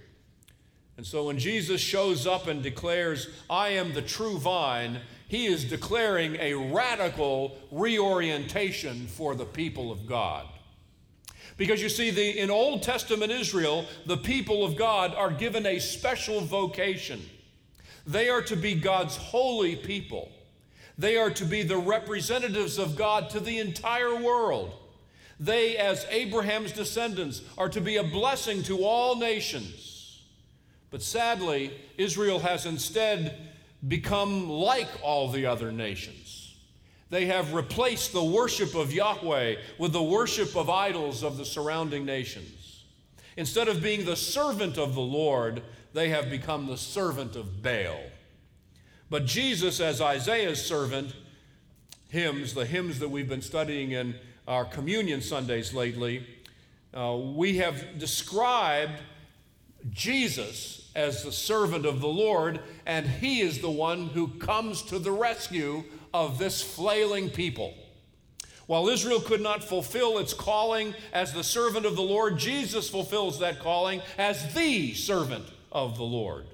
And 0.97 1.07
so 1.07 1.27
when 1.27 1.39
Jesus 1.39 1.81
shows 1.81 2.27
up 2.27 2.49
and 2.49 2.63
declares, 2.63 3.29
I 3.49 3.69
am 3.69 3.93
the 3.93 4.03
true 4.03 4.39
vine, 4.39 5.01
he 5.29 5.47
is 5.47 5.65
declaring 5.65 6.37
a 6.41 6.55
radical 6.55 7.57
reorientation 7.71 9.07
for 9.07 9.35
the 9.35 9.45
people 9.45 9.93
of 9.93 10.07
God. 10.07 10.47
Because 11.57 11.81
you 11.83 11.89
see, 11.89 12.11
the, 12.11 12.39
in 12.39 12.51
Old 12.51 12.83
Testament 12.83 13.33
Israel, 13.33 13.87
the 14.05 14.17
people 14.17 14.65
of 14.65 14.77
God 14.77 15.15
are 15.15 15.31
given 15.31 15.65
a 15.65 15.79
special 15.79 16.41
vocation. 16.41 17.23
They 18.07 18.29
are 18.29 18.43
to 18.43 18.57
be 18.57 18.75
God's 18.75 19.17
holy 19.17 19.75
people. 19.75 20.31
They 20.99 21.17
are 21.17 21.31
to 21.31 21.45
be 21.45 21.63
the 21.63 21.79
representatives 21.79 22.79
of 22.79 22.97
God 22.97 23.31
to 23.31 23.41
the 23.41 23.59
entire 23.59 24.15
world. 24.15 24.75
They, 25.39 25.77
as 25.77 26.07
Abraham's 26.11 26.73
descendants, 26.73 27.43
are 27.59 27.69
to 27.69 27.81
be 27.81 27.97
a 27.97 28.05
blessing 28.05 28.63
to 28.65 28.85
all 28.85 29.17
nations. 29.17 30.23
But 30.91 31.03
sadly, 31.03 31.73
Israel 31.99 32.39
has 32.39 32.65
instead 32.65 33.53
become 33.87 34.49
like 34.49 34.89
all 35.03 35.29
the 35.31 35.47
other 35.47 35.73
nations. 35.73 36.26
They 37.09 37.27
have 37.27 37.55
replaced 37.55 38.13
the 38.13 38.25
worship 38.25 38.75
of 38.75 38.93
Yahweh 38.93 39.57
with 39.79 39.93
the 39.93 40.03
worship 40.03 40.57
of 40.57 40.69
idols 40.69 41.23
of 41.23 41.37
the 41.37 41.45
surrounding 41.45 42.05
nations. 42.05 42.85
Instead 43.37 43.69
of 43.69 43.83
being 43.83 44.05
the 44.05 44.17
servant 44.17 44.77
of 44.77 44.95
the 44.95 45.01
Lord, 45.01 45.63
they 45.93 46.09
have 46.09 46.31
become 46.31 46.67
the 46.67 46.77
servant 46.77 47.37
of 47.37 47.63
Baal. 47.63 48.01
But 49.09 49.27
Jesus, 49.27 49.79
as 49.79 50.01
Isaiah's 50.01 50.65
servant, 50.65 51.15
hymns, 52.09 52.55
the 52.55 52.67
hymns 52.67 52.99
that 52.99 53.09
we've 53.09 53.29
been 53.29 53.43
studying 53.43 53.93
in 53.93 54.17
our 54.49 54.65
communion 54.65 55.21
Sundays 55.21 55.73
lately, 55.73 56.27
uh, 56.93 57.17
we 57.17 57.59
have 57.59 57.99
described 57.99 59.01
Jesus 59.91 60.91
as 60.97 61.23
the 61.23 61.31
servant 61.31 61.85
of 61.85 62.01
the 62.01 62.09
Lord, 62.09 62.61
and 62.87 63.07
he 63.07 63.41
is 63.43 63.61
the 63.61 63.71
one 63.71 64.09
who 64.09 64.29
comes 64.29 64.83
to 64.83 64.99
the 64.99 65.13
rescue 65.13 65.85
of 66.13 66.39
this 66.39 66.63
flailing 66.63 67.31
people. 67.31 67.75
While 68.67 68.89
Israel 68.89 69.21
could 69.21 69.41
not 69.41 69.63
fulfill 69.63 70.19
its 70.19 70.35
calling 70.35 70.95
as 71.13 71.33
the 71.33 71.45
servant 71.45 71.87
of 71.87 71.95
the 71.95 72.03
Lord, 72.03 72.39
Jesus 72.39 72.91
fulfills 72.91 73.39
that 73.39 73.61
calling 73.61 74.03
as 74.19 74.55
the 74.55 74.93
servant 74.95 75.47
of 75.71 75.97
the 75.97 76.05
Lord. 76.05 76.47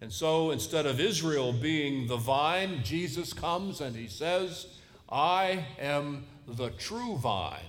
And 0.00 0.12
so 0.12 0.52
instead 0.52 0.86
of 0.86 1.00
Israel 1.00 1.52
being 1.52 2.06
the 2.06 2.16
vine, 2.16 2.82
Jesus 2.84 3.32
comes 3.32 3.80
and 3.80 3.96
he 3.96 4.06
says, 4.06 4.68
I 5.10 5.66
am 5.80 6.24
the 6.46 6.70
true 6.70 7.16
vine. 7.16 7.60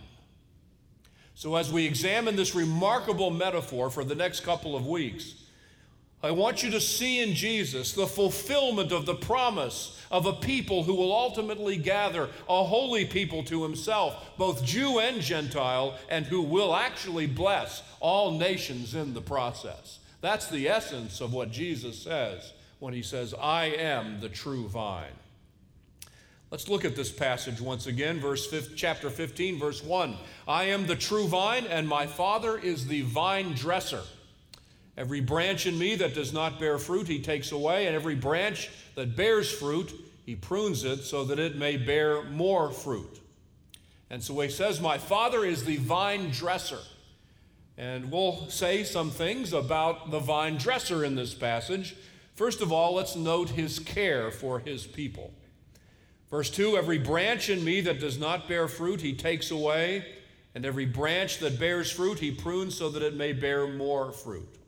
So, 1.33 1.55
as 1.55 1.71
we 1.71 1.85
examine 1.85 2.35
this 2.35 2.53
remarkable 2.53 3.31
metaphor 3.31 3.89
for 3.89 4.03
the 4.03 4.13
next 4.13 4.41
couple 4.41 4.75
of 4.75 4.85
weeks, 4.85 5.35
I 6.21 6.31
want 6.31 6.63
you 6.63 6.71
to 6.71 6.81
see 6.81 7.21
in 7.21 7.33
Jesus 7.33 7.93
the 7.93 8.07
fulfillment 8.07 8.91
of 8.91 9.05
the 9.05 9.15
promise 9.15 10.01
of 10.11 10.25
a 10.25 10.33
people 10.33 10.83
who 10.83 10.95
will 10.95 11.13
ultimately 11.13 11.77
gather 11.77 12.29
a 12.49 12.63
holy 12.63 13.05
people 13.05 13.43
to 13.45 13.63
himself, 13.63 14.31
both 14.37 14.65
Jew 14.65 14.99
and 14.99 15.21
Gentile, 15.21 15.97
and 16.09 16.25
who 16.25 16.41
will 16.41 16.75
actually 16.75 17.25
bless 17.25 17.83
all 18.01 18.37
nations 18.37 18.95
in 18.95 19.13
the 19.13 19.21
process. 19.21 19.99
That's 20.19 20.49
the 20.49 20.67
essence 20.67 21.21
of 21.21 21.31
what 21.31 21.51
Jesus 21.51 21.97
says 21.97 22.51
when 22.79 22.93
he 22.93 23.01
says, 23.01 23.33
I 23.33 23.65
am 23.65 24.19
the 24.19 24.29
true 24.29 24.67
vine. 24.67 25.13
Let's 26.51 26.67
look 26.67 26.83
at 26.83 26.95
this 26.95 27.11
passage 27.11 27.61
once 27.61 27.87
again, 27.87 28.19
verse 28.19 28.45
5, 28.47 28.71
chapter 28.75 29.09
15, 29.09 29.59
verse 29.59 29.83
1. 29.83 30.17
I 30.47 30.65
am 30.65 30.87
the 30.87 30.95
true 30.95 31.27
vine, 31.27 31.65
and 31.67 31.87
my 31.87 32.07
Father 32.07 32.57
is 32.57 32.87
the 32.87 33.03
vine 33.03 33.53
dresser. 33.53 34.01
Every 34.99 35.21
branch 35.21 35.65
in 35.65 35.79
me 35.79 35.95
that 35.95 36.13
does 36.13 36.33
not 36.33 36.59
bear 36.59 36.77
fruit, 36.77 37.07
he 37.07 37.21
takes 37.21 37.53
away, 37.53 37.87
and 37.87 37.95
every 37.95 38.15
branch 38.15 38.69
that 38.95 39.15
bears 39.15 39.49
fruit, 39.49 39.93
he 40.25 40.35
prunes 40.35 40.83
it 40.83 41.05
so 41.05 41.23
that 41.23 41.39
it 41.39 41.55
may 41.55 41.77
bear 41.77 42.23
more 42.23 42.69
fruit. 42.69 43.21
And 44.09 44.21
so 44.21 44.37
he 44.41 44.49
says, 44.49 44.81
My 44.81 44.97
Father 44.97 45.45
is 45.45 45.63
the 45.63 45.77
vine 45.77 46.31
dresser. 46.31 46.81
And 47.77 48.11
we'll 48.11 48.49
say 48.49 48.83
some 48.83 49.09
things 49.09 49.53
about 49.53 50.11
the 50.11 50.19
vine 50.19 50.57
dresser 50.57 51.05
in 51.05 51.15
this 51.15 51.33
passage. 51.33 51.95
First 52.35 52.59
of 52.59 52.73
all, 52.73 52.95
let's 52.95 53.15
note 53.15 53.51
his 53.51 53.79
care 53.79 54.31
for 54.31 54.59
his 54.59 54.85
people. 54.85 55.31
Verse 56.29 56.49
2 56.49 56.75
Every 56.75 56.99
branch 56.99 57.49
in 57.49 57.63
me 57.63 57.79
that 57.81 58.01
does 58.01 58.19
not 58.19 58.49
bear 58.49 58.67
fruit, 58.67 58.99
he 58.99 59.13
takes 59.13 59.49
away, 59.49 60.05
and 60.53 60.65
every 60.65 60.85
branch 60.85 61.37
that 61.39 61.57
bears 61.57 61.89
fruit, 61.89 62.19
he 62.19 62.31
prunes 62.31 62.75
so 62.75 62.89
that 62.89 63.01
it 63.01 63.15
may 63.15 63.31
bear 63.31 63.65
more 63.65 64.11
fruit. 64.11 64.58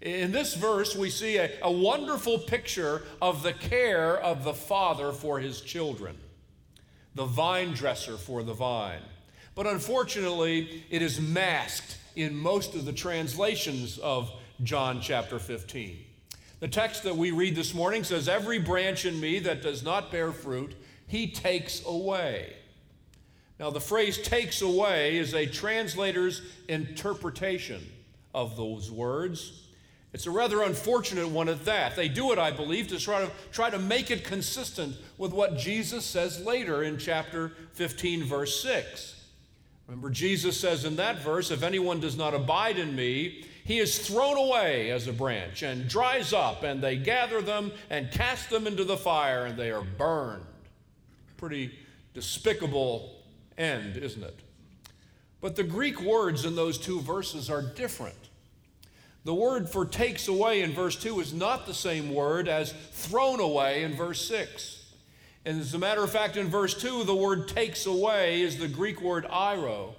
In 0.00 0.30
this 0.30 0.54
verse, 0.54 0.94
we 0.94 1.10
see 1.10 1.38
a, 1.38 1.50
a 1.62 1.72
wonderful 1.72 2.38
picture 2.38 3.02
of 3.20 3.42
the 3.42 3.52
care 3.52 4.16
of 4.16 4.44
the 4.44 4.54
Father 4.54 5.12
for 5.12 5.40
his 5.40 5.60
children, 5.60 6.16
the 7.14 7.24
vine 7.24 7.72
dresser 7.72 8.16
for 8.16 8.44
the 8.44 8.52
vine. 8.52 9.02
But 9.56 9.66
unfortunately, 9.66 10.84
it 10.88 11.02
is 11.02 11.20
masked 11.20 11.98
in 12.14 12.36
most 12.36 12.76
of 12.76 12.84
the 12.84 12.92
translations 12.92 13.98
of 13.98 14.30
John 14.62 15.00
chapter 15.00 15.40
15. 15.40 15.98
The 16.60 16.68
text 16.68 17.02
that 17.02 17.16
we 17.16 17.32
read 17.32 17.56
this 17.56 17.74
morning 17.74 18.04
says, 18.04 18.28
Every 18.28 18.60
branch 18.60 19.04
in 19.04 19.18
me 19.18 19.40
that 19.40 19.62
does 19.62 19.82
not 19.82 20.12
bear 20.12 20.30
fruit, 20.30 20.76
he 21.08 21.28
takes 21.28 21.84
away. 21.84 22.52
Now, 23.58 23.70
the 23.70 23.80
phrase 23.80 24.18
takes 24.18 24.62
away 24.62 25.16
is 25.16 25.34
a 25.34 25.46
translator's 25.46 26.42
interpretation 26.68 27.84
of 28.32 28.56
those 28.56 28.92
words. 28.92 29.67
It's 30.12 30.26
a 30.26 30.30
rather 30.30 30.62
unfortunate 30.62 31.28
one 31.28 31.48
at 31.48 31.64
that. 31.66 31.94
They 31.94 32.08
do 32.08 32.32
it, 32.32 32.38
I 32.38 32.50
believe, 32.50 32.88
to 32.88 32.98
try 32.98 33.24
to, 33.24 33.30
try 33.52 33.68
to 33.68 33.78
make 33.78 34.10
it 34.10 34.24
consistent 34.24 34.96
with 35.18 35.32
what 35.32 35.58
Jesus 35.58 36.04
says 36.04 36.40
later 36.40 36.82
in 36.82 36.98
chapter 36.98 37.52
15, 37.74 38.24
verse 38.24 38.62
6. 38.62 39.16
Remember, 39.86 40.10
Jesus 40.10 40.58
says 40.58 40.84
in 40.84 40.96
that 40.96 41.20
verse, 41.20 41.50
If 41.50 41.62
anyone 41.62 42.00
does 42.00 42.16
not 42.16 42.34
abide 42.34 42.78
in 42.78 42.96
me, 42.96 43.44
he 43.64 43.78
is 43.78 43.98
thrown 43.98 44.38
away 44.38 44.90
as 44.90 45.06
a 45.06 45.12
branch 45.12 45.62
and 45.62 45.88
dries 45.88 46.32
up, 46.32 46.62
and 46.62 46.82
they 46.82 46.96
gather 46.96 47.42
them 47.42 47.70
and 47.90 48.10
cast 48.10 48.48
them 48.48 48.66
into 48.66 48.84
the 48.84 48.96
fire, 48.96 49.44
and 49.44 49.58
they 49.58 49.70
are 49.70 49.82
burned. 49.82 50.44
Pretty 51.36 51.70
despicable 52.14 53.14
end, 53.58 53.98
isn't 53.98 54.22
it? 54.22 54.38
But 55.42 55.54
the 55.54 55.64
Greek 55.64 56.00
words 56.00 56.46
in 56.46 56.56
those 56.56 56.78
two 56.78 57.00
verses 57.00 57.50
are 57.50 57.62
different. 57.62 58.27
The 59.28 59.34
word 59.34 59.68
for 59.68 59.84
takes 59.84 60.26
away 60.26 60.62
in 60.62 60.72
verse 60.72 60.96
2 60.96 61.20
is 61.20 61.34
not 61.34 61.66
the 61.66 61.74
same 61.74 62.14
word 62.14 62.48
as 62.48 62.72
thrown 62.92 63.40
away 63.40 63.82
in 63.82 63.94
verse 63.94 64.26
6. 64.26 64.86
And 65.44 65.60
as 65.60 65.74
a 65.74 65.78
matter 65.78 66.02
of 66.02 66.10
fact, 66.10 66.38
in 66.38 66.48
verse 66.48 66.72
2, 66.72 67.04
the 67.04 67.14
word 67.14 67.46
takes 67.46 67.84
away 67.84 68.40
is 68.40 68.56
the 68.56 68.68
Greek 68.68 69.02
word 69.02 69.26
airo, 69.26 69.92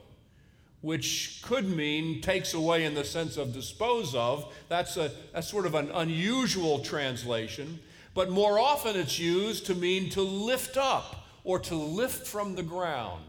which 0.81 1.43
could 1.43 1.69
mean 1.69 2.21
takes 2.21 2.55
away 2.55 2.85
in 2.85 2.95
the 2.95 3.03
sense 3.03 3.37
of 3.37 3.53
dispose 3.53 4.15
of. 4.15 4.51
That's 4.67 4.97
a 4.97 5.11
sort 5.43 5.67
of 5.67 5.75
an 5.75 5.91
unusual 5.91 6.79
translation, 6.79 7.79
but 8.15 8.31
more 8.31 8.57
often 8.57 8.95
it's 8.95 9.19
used 9.19 9.67
to 9.67 9.75
mean 9.75 10.09
to 10.09 10.23
lift 10.23 10.75
up 10.75 11.27
or 11.43 11.59
to 11.59 11.75
lift 11.75 12.25
from 12.25 12.55
the 12.55 12.63
ground. 12.63 13.25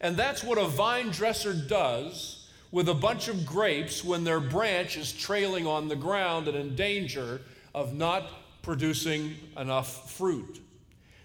And 0.00 0.16
that's 0.16 0.44
what 0.44 0.58
a 0.58 0.68
vine 0.68 1.08
dresser 1.10 1.54
does 1.54 2.44
with 2.76 2.90
a 2.90 2.94
bunch 2.94 3.28
of 3.28 3.46
grapes 3.46 4.04
when 4.04 4.22
their 4.22 4.38
branch 4.38 4.98
is 4.98 5.10
trailing 5.10 5.66
on 5.66 5.88
the 5.88 5.96
ground 5.96 6.46
and 6.46 6.58
in 6.58 6.76
danger 6.76 7.40
of 7.74 7.94
not 7.94 8.28
producing 8.60 9.34
enough 9.56 10.12
fruit. 10.12 10.60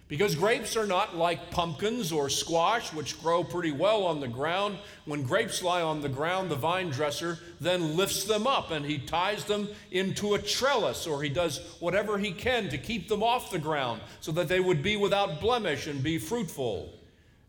Because 0.07 0.33
grapes 0.33 0.77
are 0.77 0.87
not 0.87 1.17
like 1.17 1.51
pumpkins 1.51 2.13
or 2.13 2.29
squash, 2.29 2.93
which 2.93 3.21
grow 3.21 3.43
pretty 3.43 3.73
well 3.73 4.05
on 4.05 4.21
the 4.21 4.29
ground. 4.29 4.77
When 5.03 5.23
grapes 5.23 5.61
lie 5.61 5.81
on 5.81 5.99
the 5.99 6.07
ground, 6.07 6.49
the 6.49 6.55
vine 6.55 6.89
dresser 6.89 7.37
then 7.59 7.97
lifts 7.97 8.23
them 8.23 8.47
up 8.47 8.71
and 8.71 8.85
he 8.85 8.99
ties 8.99 9.43
them 9.43 9.67
into 9.91 10.35
a 10.35 10.39
trellis, 10.39 11.05
or 11.05 11.21
he 11.21 11.27
does 11.27 11.75
whatever 11.81 12.17
he 12.17 12.31
can 12.31 12.69
to 12.69 12.77
keep 12.77 13.09
them 13.09 13.21
off 13.21 13.51
the 13.51 13.59
ground 13.59 13.99
so 14.21 14.31
that 14.31 14.47
they 14.47 14.61
would 14.61 14.81
be 14.81 14.95
without 14.95 15.41
blemish 15.41 15.85
and 15.85 16.01
be 16.01 16.17
fruitful. 16.17 16.93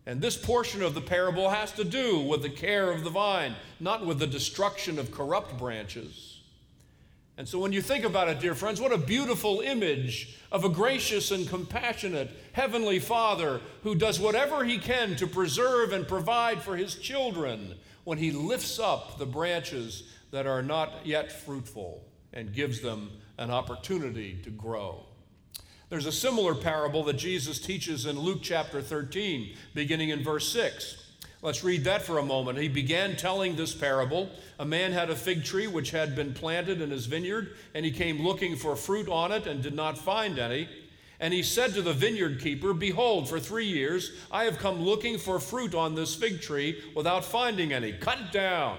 And 0.07 0.21
this 0.21 0.37
portion 0.37 0.83
of 0.83 0.95
the 0.95 1.01
parable 1.01 1.51
has 1.51 1.73
to 1.73 1.85
do 1.85 2.19
with 2.19 2.43
the 2.43 2.51
care 2.51 2.91
of 2.91 3.05
the 3.05 3.11
vine, 3.11 3.55
not 3.79 4.05
with 4.05 4.19
the 4.19 4.27
destruction 4.27 4.99
of 4.99 5.13
corrupt 5.13 5.59
branches. 5.59 6.41
And 7.39 7.49
so, 7.49 7.59
when 7.59 7.73
you 7.73 7.81
think 7.81 8.05
about 8.05 8.29
it, 8.29 8.41
dear 8.41 8.55
friends, 8.55 8.81
what 8.81 8.93
a 8.93 8.99
beautiful 8.99 9.61
image 9.61 10.39
of 10.51 10.65
a 10.65 10.69
gracious 10.69 11.31
and 11.31 11.49
compassionate 11.49 12.31
Heavenly 12.53 12.99
Father 12.99 13.61
who 13.85 13.95
does 13.95 14.21
whatever 14.21 14.65
He 14.65 14.79
can 14.79 15.17
to 15.17 15.27
preserve 15.27 15.93
and 15.93 16.07
provide 16.07 16.63
for 16.63 16.77
His 16.77 16.97
children 16.97 17.77
when 18.05 18.19
He 18.19 18.33
lifts 18.33 18.79
up 18.79 19.19
the 19.19 19.27
branches 19.27 20.03
that 20.31 20.47
are 20.47 20.63
not 20.63 21.07
yet 21.07 21.33
fruitful 21.33 22.05
and 22.33 22.53
gives 22.53 22.81
them 22.81 23.11
an 23.39 23.51
opportunity 23.51 24.39
to 24.43 24.51
grow. 24.51 25.07
There's 25.93 26.07
a 26.07 26.11
similar 26.11 26.55
parable 26.55 27.05
that 27.05 27.19
Jesus 27.19 27.59
teaches 27.59 28.07
in 28.07 28.19
Luke 28.19 28.39
chapter 28.41 28.81
13, 28.81 29.55
beginning 29.75 30.09
in 30.09 30.25
verse 30.25 30.49
6. 30.49 30.97
Let's 31.43 31.63
read 31.63 31.85
that 31.85 32.01
for 32.01 32.17
a 32.17 32.25
moment. 32.25 32.57
He 32.57 32.69
began 32.69 33.15
telling 33.15 33.57
this 33.57 33.75
parable. 33.75 34.31
A 34.59 34.65
man 34.65 34.93
had 34.93 35.11
a 35.11 35.15
fig 35.15 35.45
tree 35.45 35.67
which 35.67 35.91
had 35.91 36.17
been 36.17 36.33
planted 36.33 36.81
in 36.81 36.91
his 36.91 37.05
vineyard, 37.05 37.57
and 37.75 37.85
he 37.85 37.91
came 37.91 38.23
looking 38.23 38.57
for 38.57 38.75
fruit 38.75 39.07
on 39.07 39.33
it 39.33 39.47
and 39.47 39.63
did 39.63 39.75
not 39.75 39.99
find 39.99 40.39
any. 40.39 40.67
And 41.21 41.35
he 41.35 41.43
said 41.43 41.75
to 41.75 41.83
the 41.83 41.93
vineyard 41.93 42.41
keeper, 42.41 42.73
Behold, 42.73 43.29
for 43.29 43.39
three 43.39 43.67
years 43.67 44.13
I 44.31 44.45
have 44.45 44.57
come 44.57 44.81
looking 44.81 45.19
for 45.19 45.39
fruit 45.39 45.75
on 45.75 45.95
this 45.95 46.15
fig 46.15 46.41
tree 46.41 46.83
without 46.97 47.23
finding 47.23 47.71
any. 47.75 47.93
Cut 47.93 48.19
it 48.19 48.33
down. 48.33 48.79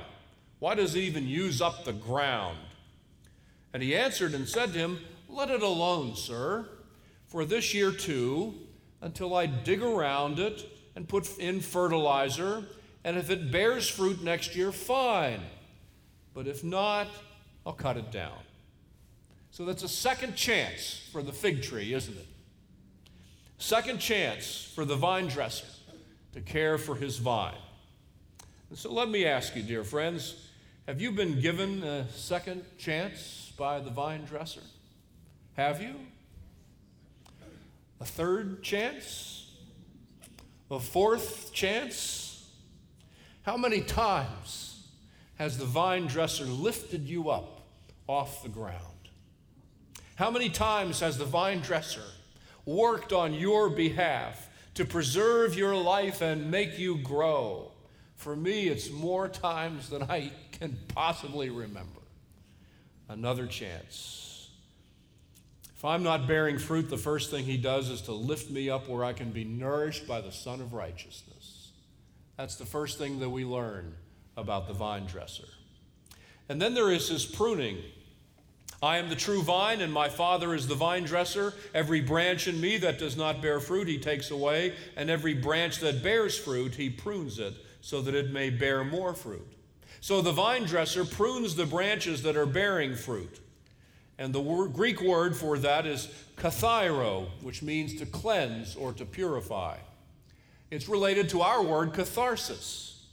Why 0.57 0.73
does 0.73 0.95
it 0.95 1.01
even 1.01 1.27
use 1.27 1.61
up 1.61 1.85
the 1.85 1.93
ground? 1.93 2.57
And 3.71 3.83
he 3.83 3.95
answered 3.95 4.33
and 4.33 4.49
said 4.49 4.73
to 4.73 4.79
him, 4.79 4.99
Let 5.29 5.51
it 5.51 5.61
alone, 5.61 6.15
sir, 6.15 6.65
for 7.33 7.45
this 7.45 7.73
year 7.73 7.91
too, 7.91 8.53
until 9.01 9.35
I 9.35 9.47
dig 9.47 9.81
around 9.81 10.37
it 10.37 10.69
and 10.95 11.09
put 11.09 11.39
in 11.39 11.61
fertilizer, 11.61 12.63
and 13.03 13.17
if 13.17 13.31
it 13.31 13.51
bears 13.51 13.89
fruit 13.89 14.23
next 14.23 14.55
year, 14.55 14.71
fine. 14.71 15.41
But 16.35 16.45
if 16.45 16.63
not, 16.63 17.07
I'll 17.65 17.73
cut 17.73 17.97
it 17.97 18.11
down. 18.11 18.37
So 19.49 19.65
that's 19.65 19.81
a 19.81 19.87
second 19.87 20.35
chance 20.35 21.09
for 21.11 21.23
the 21.23 21.31
fig 21.31 21.63
tree, 21.63 21.95
isn't 21.95 22.15
it? 22.15 22.27
Second 23.57 23.97
chance 23.97 24.71
for 24.75 24.85
the 24.85 24.95
vine 24.95 25.25
dresser 25.25 25.65
to 26.33 26.41
care 26.41 26.77
for 26.77 26.93
his 26.93 27.17
vine. 27.17 27.55
And 28.69 28.77
so 28.77 28.93
let 28.93 29.09
me 29.09 29.25
ask 29.25 29.55
you, 29.55 29.63
dear 29.63 29.83
friends, 29.83 30.49
have 30.87 31.01
you 31.01 31.11
been 31.11 31.41
given 31.41 31.81
a 31.81 32.07
second 32.09 32.63
chance 32.77 33.51
by 33.57 33.79
the 33.79 33.89
vine 33.89 34.23
dresser? 34.23 34.61
Have 35.57 35.81
you? 35.81 35.95
A 38.03 38.05
third 38.05 38.61
chance? 38.63 39.49
A 40.69 40.77
fourth 40.77 41.53
chance? 41.53 42.49
How 43.43 43.55
many 43.55 43.79
times 43.79 44.89
has 45.35 45.57
the 45.57 45.63
vine 45.63 46.07
dresser 46.07 46.43
lifted 46.43 47.07
you 47.07 47.29
up 47.29 47.61
off 48.05 48.43
the 48.43 48.49
ground? 48.49 49.07
How 50.15 50.29
many 50.29 50.49
times 50.49 50.99
has 50.99 51.17
the 51.17 51.23
vine 51.23 51.61
dresser 51.61 52.03
worked 52.65 53.13
on 53.13 53.33
your 53.33 53.69
behalf 53.69 54.49
to 54.73 54.83
preserve 54.83 55.55
your 55.55 55.73
life 55.73 56.21
and 56.21 56.51
make 56.51 56.77
you 56.77 56.97
grow? 56.97 57.71
For 58.17 58.35
me, 58.35 58.67
it's 58.67 58.91
more 58.91 59.29
times 59.29 59.87
than 59.87 60.03
I 60.03 60.33
can 60.51 60.77
possibly 60.89 61.49
remember. 61.49 62.01
Another 63.07 63.47
chance 63.47 64.32
if 65.83 65.87
I'm 65.87 66.01
not 66.01 66.27
bearing 66.27 66.59
fruit, 66.59 66.89
the 66.89 66.97
first 66.97 67.29
thing 67.29 67.43
he 67.43 67.57
does 67.57 67.89
is 67.89 68.03
to 68.03 68.13
lift 68.13 68.49
me 68.49 68.69
up 68.69 68.87
where 68.87 69.03
I 69.03 69.11
can 69.11 69.31
be 69.31 69.43
nourished 69.43 70.07
by 70.07 70.21
the 70.21 70.31
Sun 70.31 70.61
of 70.61 70.73
Righteousness. 70.73 71.71
That's 72.37 72.55
the 72.55 72.65
first 72.65 72.97
thing 72.97 73.19
that 73.19 73.29
we 73.29 73.43
learn 73.43 73.93
about 74.37 74.69
the 74.69 74.73
vine 74.73 75.05
dresser. 75.05 75.43
And 76.47 76.61
then 76.61 76.73
there 76.73 76.89
is 76.89 77.09
his 77.09 77.25
pruning. 77.25 77.79
I 78.81 78.95
am 78.95 79.09
the 79.09 79.17
true 79.17 79.43
vine, 79.43 79.81
and 79.81 79.91
my 79.91 80.07
Father 80.07 80.55
is 80.55 80.69
the 80.69 80.73
vine 80.73 81.03
dresser. 81.03 81.53
Every 81.73 81.99
branch 81.99 82.47
in 82.47 82.61
me 82.61 82.77
that 82.77 82.97
does 82.97 83.17
not 83.17 83.41
bear 83.41 83.59
fruit, 83.59 83.89
he 83.89 83.97
takes 83.97 84.31
away, 84.31 84.75
and 84.95 85.09
every 85.09 85.33
branch 85.33 85.79
that 85.79 86.01
bears 86.01 86.39
fruit, 86.39 86.75
he 86.75 86.89
prunes 86.89 87.39
it 87.39 87.55
so 87.81 88.01
that 88.03 88.15
it 88.15 88.31
may 88.31 88.49
bear 88.49 88.85
more 88.85 89.13
fruit. 89.13 89.51
So 89.99 90.21
the 90.21 90.31
vine 90.31 90.63
dresser 90.63 91.03
prunes 91.03 91.57
the 91.57 91.65
branches 91.65 92.23
that 92.23 92.37
are 92.37 92.45
bearing 92.45 92.95
fruit. 92.95 93.41
And 94.17 94.33
the 94.33 94.41
word, 94.41 94.73
Greek 94.73 95.01
word 95.01 95.35
for 95.35 95.57
that 95.57 95.85
is 95.85 96.07
kathairo, 96.37 97.27
which 97.41 97.61
means 97.61 97.95
to 97.95 98.05
cleanse 98.05 98.75
or 98.75 98.93
to 98.93 99.05
purify. 99.05 99.77
It's 100.69 100.87
related 100.87 101.29
to 101.29 101.41
our 101.41 101.63
word 101.63 101.93
catharsis. 101.93 103.05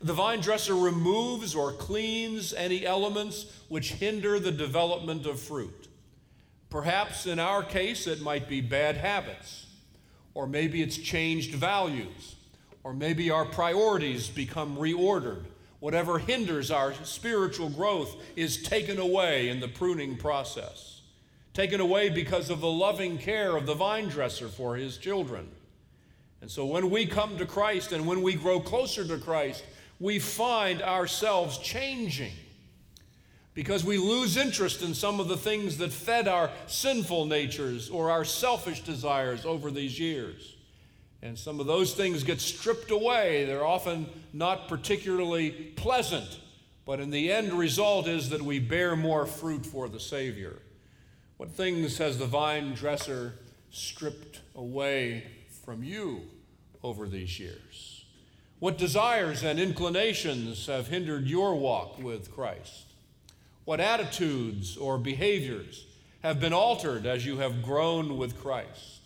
The 0.00 0.12
vine 0.12 0.40
dresser 0.40 0.74
removes 0.74 1.54
or 1.54 1.72
cleans 1.72 2.52
any 2.52 2.84
elements 2.84 3.46
which 3.68 3.92
hinder 3.92 4.38
the 4.38 4.52
development 4.52 5.26
of 5.26 5.40
fruit. 5.40 5.88
Perhaps 6.70 7.26
in 7.26 7.38
our 7.38 7.62
case, 7.62 8.06
it 8.06 8.20
might 8.20 8.48
be 8.48 8.60
bad 8.60 8.96
habits, 8.96 9.66
or 10.34 10.46
maybe 10.46 10.82
it's 10.82 10.98
changed 10.98 11.54
values, 11.54 12.34
or 12.82 12.92
maybe 12.92 13.30
our 13.30 13.44
priorities 13.44 14.28
become 14.28 14.76
reordered 14.76 15.44
Whatever 15.84 16.18
hinders 16.18 16.70
our 16.70 16.94
spiritual 17.04 17.68
growth 17.68 18.16
is 18.36 18.62
taken 18.62 18.98
away 18.98 19.50
in 19.50 19.60
the 19.60 19.68
pruning 19.68 20.16
process, 20.16 21.02
taken 21.52 21.78
away 21.78 22.08
because 22.08 22.48
of 22.48 22.62
the 22.62 22.70
loving 22.70 23.18
care 23.18 23.54
of 23.54 23.66
the 23.66 23.74
vine 23.74 24.08
dresser 24.08 24.48
for 24.48 24.76
his 24.76 24.96
children. 24.96 25.46
And 26.40 26.50
so 26.50 26.64
when 26.64 26.88
we 26.88 27.04
come 27.04 27.36
to 27.36 27.44
Christ 27.44 27.92
and 27.92 28.06
when 28.06 28.22
we 28.22 28.32
grow 28.32 28.60
closer 28.60 29.06
to 29.06 29.18
Christ, 29.18 29.62
we 30.00 30.18
find 30.18 30.80
ourselves 30.80 31.58
changing 31.58 32.32
because 33.52 33.84
we 33.84 33.98
lose 33.98 34.38
interest 34.38 34.80
in 34.80 34.94
some 34.94 35.20
of 35.20 35.28
the 35.28 35.36
things 35.36 35.76
that 35.76 35.92
fed 35.92 36.28
our 36.28 36.50
sinful 36.66 37.26
natures 37.26 37.90
or 37.90 38.10
our 38.10 38.24
selfish 38.24 38.80
desires 38.80 39.44
over 39.44 39.70
these 39.70 40.00
years. 40.00 40.56
And 41.24 41.38
some 41.38 41.58
of 41.58 41.64
those 41.64 41.94
things 41.94 42.22
get 42.22 42.38
stripped 42.38 42.90
away. 42.90 43.46
They're 43.46 43.64
often 43.64 44.06
not 44.34 44.68
particularly 44.68 45.50
pleasant, 45.50 46.38
but 46.84 47.00
in 47.00 47.10
the 47.10 47.32
end 47.32 47.54
result 47.54 48.06
is 48.06 48.28
that 48.28 48.42
we 48.42 48.58
bear 48.58 48.94
more 48.94 49.24
fruit 49.24 49.64
for 49.64 49.88
the 49.88 49.98
Savior. 49.98 50.58
What 51.38 51.50
things 51.50 51.96
has 51.96 52.18
the 52.18 52.26
vine 52.26 52.74
dresser 52.74 53.36
stripped 53.70 54.42
away 54.54 55.24
from 55.64 55.82
you 55.82 56.24
over 56.82 57.08
these 57.08 57.40
years? 57.40 58.04
What 58.58 58.76
desires 58.76 59.42
and 59.42 59.58
inclinations 59.58 60.66
have 60.66 60.88
hindered 60.88 61.26
your 61.26 61.54
walk 61.54 61.98
with 61.98 62.30
Christ? 62.34 62.84
What 63.64 63.80
attitudes 63.80 64.76
or 64.76 64.98
behaviors 64.98 65.86
have 66.22 66.38
been 66.38 66.52
altered 66.52 67.06
as 67.06 67.24
you 67.24 67.38
have 67.38 67.62
grown 67.62 68.18
with 68.18 68.38
Christ? 68.38 69.00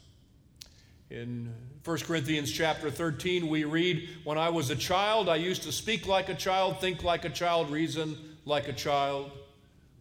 In 1.11 1.55
1 1.89 2.01
Corinthians 2.01 2.53
chapter 2.53 2.91
13, 2.91 3.49
we 3.49 3.65
read, 3.65 4.11
When 4.23 4.37
I 4.37 4.51
was 4.51 4.69
a 4.69 4.77
child, 4.77 5.31
I 5.31 5.37
used 5.37 5.63
to 5.63 5.73
speak 5.73 6.07
like 6.07 6.29
a 6.29 6.35
child, 6.35 6.83
think 6.83 7.03
like 7.03 7.25
a 7.25 7.31
child, 7.31 7.71
reason 7.71 8.37
like 8.45 8.69
a 8.69 8.75
child. 8.75 9.31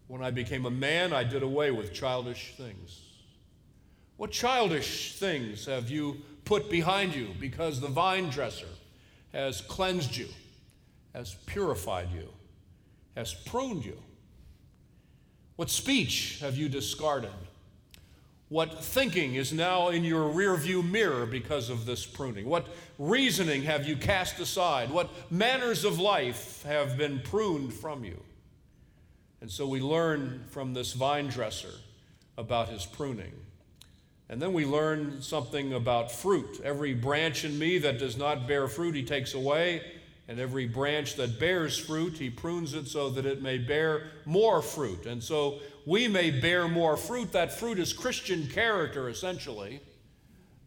When 0.08 0.22
I 0.22 0.30
became 0.30 0.66
a 0.66 0.70
man, 0.70 1.14
I 1.14 1.24
did 1.24 1.44
away 1.44 1.72
with 1.72 1.94
childish 1.94 2.56
things. 2.58 3.04
What 4.18 4.32
childish 4.32 5.18
things 5.18 5.66
have 5.68 5.90
you 5.90 6.18
put 6.44 6.70
behind 6.70 7.16
you 7.16 7.30
because 7.40 7.80
the 7.80 7.88
vine 7.88 8.28
dresser 8.32 8.68
has 9.32 9.62
cleansed 9.62 10.14
you, 10.14 10.28
has 11.16 11.36
purified 11.46 12.10
you, 12.14 12.28
has 13.16 13.34
pruned 13.34 13.86
you? 13.86 13.98
What 15.56 15.70
speech 15.70 16.40
have 16.42 16.58
you 16.58 16.68
discarded? 16.68 17.47
What 18.50 18.82
thinking 18.82 19.36
is 19.36 19.52
now 19.52 19.90
in 19.90 20.06
your 20.06 20.34
rearview 20.34 20.90
mirror 20.90 21.26
because 21.26 21.70
of 21.70 21.86
this 21.86 22.06
pruning? 22.06 22.48
What 22.48 22.68
reasoning 22.98 23.64
have 23.64 23.86
you 23.86 23.98
cast 23.98 24.40
aside? 24.40 24.90
What 24.90 25.10
manners 25.30 25.84
of 25.84 26.00
life 26.00 26.64
have 26.64 26.98
been 26.98 27.20
pruned 27.20 27.74
from 27.74 28.06
you? 28.06 28.22
And 29.42 29.52
so 29.52 29.68
we 29.68 29.82
learn 29.82 30.46
from 30.50 30.74
this 30.74 30.94
vine 30.94 31.28
dresser 31.28 31.74
about 32.38 32.70
his 32.70 32.86
pruning. 32.86 33.34
And 34.30 34.42
then 34.42 34.54
we 34.54 34.66
learn 34.66 35.22
something 35.22 35.74
about 35.74 36.12
fruit. 36.12 36.62
Every 36.64 36.94
branch 36.94 37.44
in 37.44 37.60
me 37.60 37.78
that 37.80 38.00
does 38.00 38.18
not 38.18 38.48
bear 38.48 38.70
fruit, 38.70 38.96
he 38.96 39.04
takes 39.04 39.34
away. 39.34 39.82
And 40.30 40.40
every 40.40 40.68
branch 40.68 41.16
that 41.16 41.40
bears 41.40 41.78
fruit, 41.78 42.18
he 42.18 42.30
prunes 42.30 42.74
it 42.74 42.88
so 42.88 43.10
that 43.12 43.26
it 43.26 43.42
may 43.42 43.58
bear 43.58 44.12
more 44.26 44.62
fruit. 44.62 45.06
And 45.06 45.24
so 45.24 45.60
we 45.88 46.06
may 46.10 46.30
bear 46.30 46.68
more 46.68 46.98
fruit. 46.98 47.32
That 47.32 47.58
fruit 47.58 47.80
is 47.80 47.94
Christian 47.94 48.48
character, 48.48 49.08
essentially. 49.08 49.80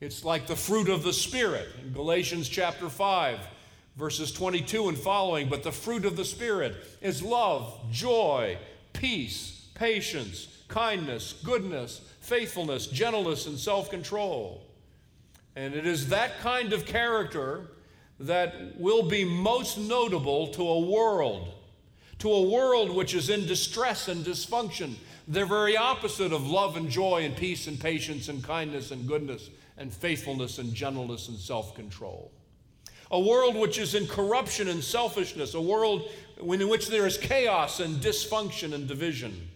It's 0.01 0.25
like 0.25 0.47
the 0.47 0.57
fruit 0.57 0.89
of 0.89 1.03
the 1.03 1.13
Spirit 1.13 1.69
in 1.83 1.93
Galatians 1.93 2.49
chapter 2.49 2.89
5, 2.89 3.39
verses 3.97 4.33
22 4.33 4.89
and 4.89 4.97
following. 4.97 5.51
But 5.51 5.63
the 5.63 5.73
fruit 5.73 6.07
of 6.07 6.17
the 6.17 6.25
Spirit 6.25 6.75
is 7.03 7.23
love, 7.23 7.79
joy, 7.91 8.57
peace, 8.95 9.69
patience, 9.75 10.49
kindness, 10.69 11.35
goodness, 11.45 12.01
faithfulness, 12.23 12.87
gentleness, 12.87 13.47
and 13.47 13.59
self 13.59 13.91
control. 13.91 14.63
And 15.55 15.75
it 15.75 15.87
is 15.87 16.09
that 16.09 16.41
kind 16.41 16.73
of 16.73 16.87
character 16.87 17.73
that 18.21 18.81
will 18.81 19.03
be 19.03 19.27
most 19.27 19.77
notable 19.77 20.47
to 20.55 20.67
a 20.67 20.81
world, 20.81 21.53
to 22.21 22.33
a 22.33 22.43
world 22.43 22.91
which 22.91 23.15
is 23.15 23.31
in 23.31 23.47
distress 23.47 24.09
and 24.09 24.25
dysfunction. 24.25 24.95
They're 25.27 25.47
very 25.47 25.77
opposite 25.77 26.33
of 26.33 26.47
love 26.47 26.77
and 26.77 26.89
joy 26.89 27.25
and 27.25 27.37
peace 27.37 27.67
and 27.67 27.79
patience 27.79 28.29
and 28.29 28.43
kindness 28.43 28.91
and 28.91 29.07
goodness 29.07 29.51
and 29.77 29.93
faithfulness 29.93 30.59
and 30.59 30.75
gentleness 30.75 31.29
and 31.29 31.39
self 31.39 31.75
control. 31.75 32.31
A 33.11 33.19
world 33.19 33.57
which 33.57 33.79
is 33.79 33.95
in 33.95 34.07
corruption 34.07 34.69
and 34.69 34.85
selfishness, 34.85 35.55
a 35.55 35.61
world 35.61 36.09
in 36.39 36.69
which 36.69 36.89
there 36.89 37.07
is 37.07 37.17
chaos 37.17 37.81
and 37.81 37.97
dysfunction 37.97 38.73
and 38.75 38.87
division. 38.87 39.49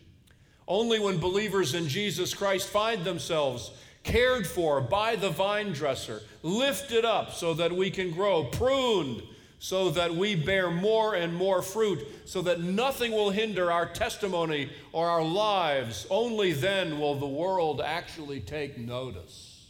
Only 0.66 0.98
when 0.98 1.18
believers 1.18 1.74
in 1.74 1.87
Jesus 1.87 2.35
Christ 2.35 2.68
find 2.68 3.05
themselves 3.05 3.70
cared 4.03 4.46
for 4.46 4.81
by 4.81 5.16
the 5.16 5.31
vine 5.31 5.72
dresser, 5.72 6.22
lifted 6.42 7.05
up 7.05 7.33
so 7.33 7.55
that 7.55 7.72
we 7.72 7.90
can 7.90 8.11
grow, 8.11 8.44
pruned 8.44 9.22
so 9.64 9.88
that 9.88 10.14
we 10.14 10.35
bear 10.35 10.70
more 10.70 11.14
and 11.14 11.35
more 11.35 11.62
fruit, 11.62 12.07
so 12.27 12.42
that 12.42 12.61
nothing 12.61 13.12
will 13.12 13.31
hinder 13.31 13.72
our 13.72 13.87
testimony 13.87 14.70
or 14.92 15.09
our 15.09 15.24
lives. 15.24 16.07
Only 16.11 16.53
then 16.53 16.98
will 17.00 17.14
the 17.14 17.27
world 17.27 17.81
actually 17.81 18.40
take 18.40 18.77
notice. 18.77 19.64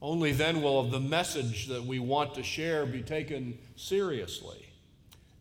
Only 0.00 0.32
then 0.32 0.62
will 0.62 0.84
the 0.84 0.98
message 0.98 1.66
that 1.66 1.84
we 1.84 1.98
want 1.98 2.32
to 2.32 2.42
share 2.42 2.86
be 2.86 3.02
taken 3.02 3.58
seriously. 3.76 4.72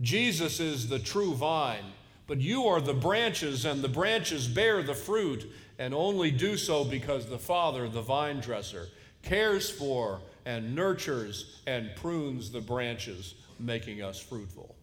Jesus 0.02 0.60
is 0.60 0.90
the 0.90 1.00
true 1.00 1.34
vine, 1.34 1.94
but 2.28 2.42
you 2.42 2.66
are 2.66 2.82
the 2.82 2.94
branches, 2.94 3.64
and 3.64 3.82
the 3.82 3.88
branches 3.88 4.46
bear 4.46 4.84
the 4.84 4.94
fruit 4.94 5.50
and 5.78 5.94
only 5.94 6.32
do 6.32 6.58
so 6.58 6.84
because 6.84 7.28
the 7.28 7.40
Father, 7.40 7.88
the 7.88 8.02
vine 8.02 8.42
dresser, 8.42 8.90
cares 9.24 9.70
for 9.70 10.20
and 10.50 10.74
nurtures 10.74 11.62
and 11.68 11.96
prunes 11.96 12.50
the 12.50 12.60
branches, 12.60 13.36
making 13.60 14.02
us 14.02 14.20
fruitful. 14.20 14.76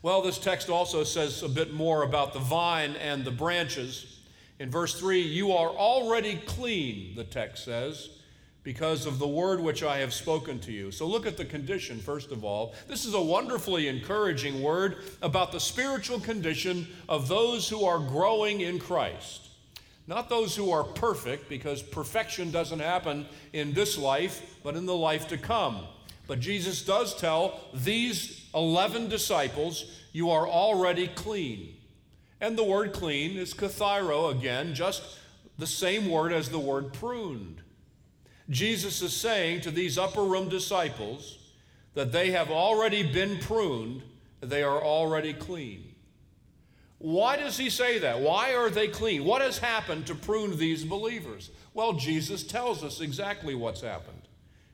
Well, 0.00 0.22
this 0.22 0.38
text 0.38 0.70
also 0.70 1.02
says 1.02 1.42
a 1.42 1.48
bit 1.48 1.74
more 1.74 2.04
about 2.04 2.32
the 2.32 2.38
vine 2.38 2.94
and 2.94 3.24
the 3.24 3.32
branches. 3.32 4.20
In 4.60 4.70
verse 4.70 4.94
3, 4.94 5.20
you 5.20 5.50
are 5.50 5.70
already 5.70 6.40
clean, 6.46 7.16
the 7.16 7.24
text 7.24 7.64
says, 7.64 8.10
because 8.62 9.06
of 9.06 9.18
the 9.18 9.26
word 9.26 9.58
which 9.58 9.82
I 9.82 9.98
have 9.98 10.14
spoken 10.14 10.60
to 10.60 10.72
you. 10.72 10.92
So 10.92 11.04
look 11.04 11.26
at 11.26 11.36
the 11.36 11.44
condition, 11.44 11.98
first 11.98 12.30
of 12.30 12.44
all. 12.44 12.76
This 12.86 13.06
is 13.06 13.14
a 13.14 13.20
wonderfully 13.20 13.88
encouraging 13.88 14.62
word 14.62 14.98
about 15.20 15.50
the 15.50 15.58
spiritual 15.58 16.20
condition 16.20 16.86
of 17.08 17.26
those 17.26 17.68
who 17.68 17.84
are 17.84 17.98
growing 17.98 18.60
in 18.60 18.78
Christ. 18.78 19.47
Not 20.08 20.30
those 20.30 20.56
who 20.56 20.70
are 20.70 20.84
perfect, 20.84 21.50
because 21.50 21.82
perfection 21.82 22.50
doesn't 22.50 22.80
happen 22.80 23.26
in 23.52 23.74
this 23.74 23.98
life, 23.98 24.56
but 24.64 24.74
in 24.74 24.86
the 24.86 24.96
life 24.96 25.28
to 25.28 25.36
come. 25.36 25.86
But 26.26 26.40
Jesus 26.40 26.82
does 26.82 27.14
tell 27.14 27.60
these 27.74 28.48
11 28.54 29.10
disciples, 29.10 30.00
You 30.12 30.30
are 30.30 30.48
already 30.48 31.08
clean. 31.08 31.76
And 32.40 32.56
the 32.56 32.64
word 32.64 32.94
clean 32.94 33.36
is 33.36 33.52
kathairo 33.52 34.30
again, 34.30 34.74
just 34.74 35.02
the 35.58 35.66
same 35.66 36.08
word 36.08 36.32
as 36.32 36.48
the 36.48 36.58
word 36.58 36.94
pruned. 36.94 37.60
Jesus 38.48 39.02
is 39.02 39.12
saying 39.12 39.60
to 39.62 39.70
these 39.70 39.98
upper 39.98 40.22
room 40.22 40.48
disciples 40.48 41.38
that 41.92 42.12
they 42.12 42.30
have 42.30 42.50
already 42.50 43.02
been 43.02 43.38
pruned, 43.40 44.02
they 44.40 44.62
are 44.62 44.82
already 44.82 45.34
clean. 45.34 45.87
Why 46.98 47.36
does 47.36 47.56
he 47.56 47.70
say 47.70 47.98
that? 48.00 48.20
Why 48.20 48.54
are 48.54 48.70
they 48.70 48.88
clean? 48.88 49.24
What 49.24 49.40
has 49.40 49.58
happened 49.58 50.06
to 50.06 50.14
prune 50.14 50.56
these 50.58 50.84
believers? 50.84 51.50
Well, 51.72 51.92
Jesus 51.92 52.42
tells 52.42 52.82
us 52.82 53.00
exactly 53.00 53.54
what's 53.54 53.80
happened. 53.80 54.22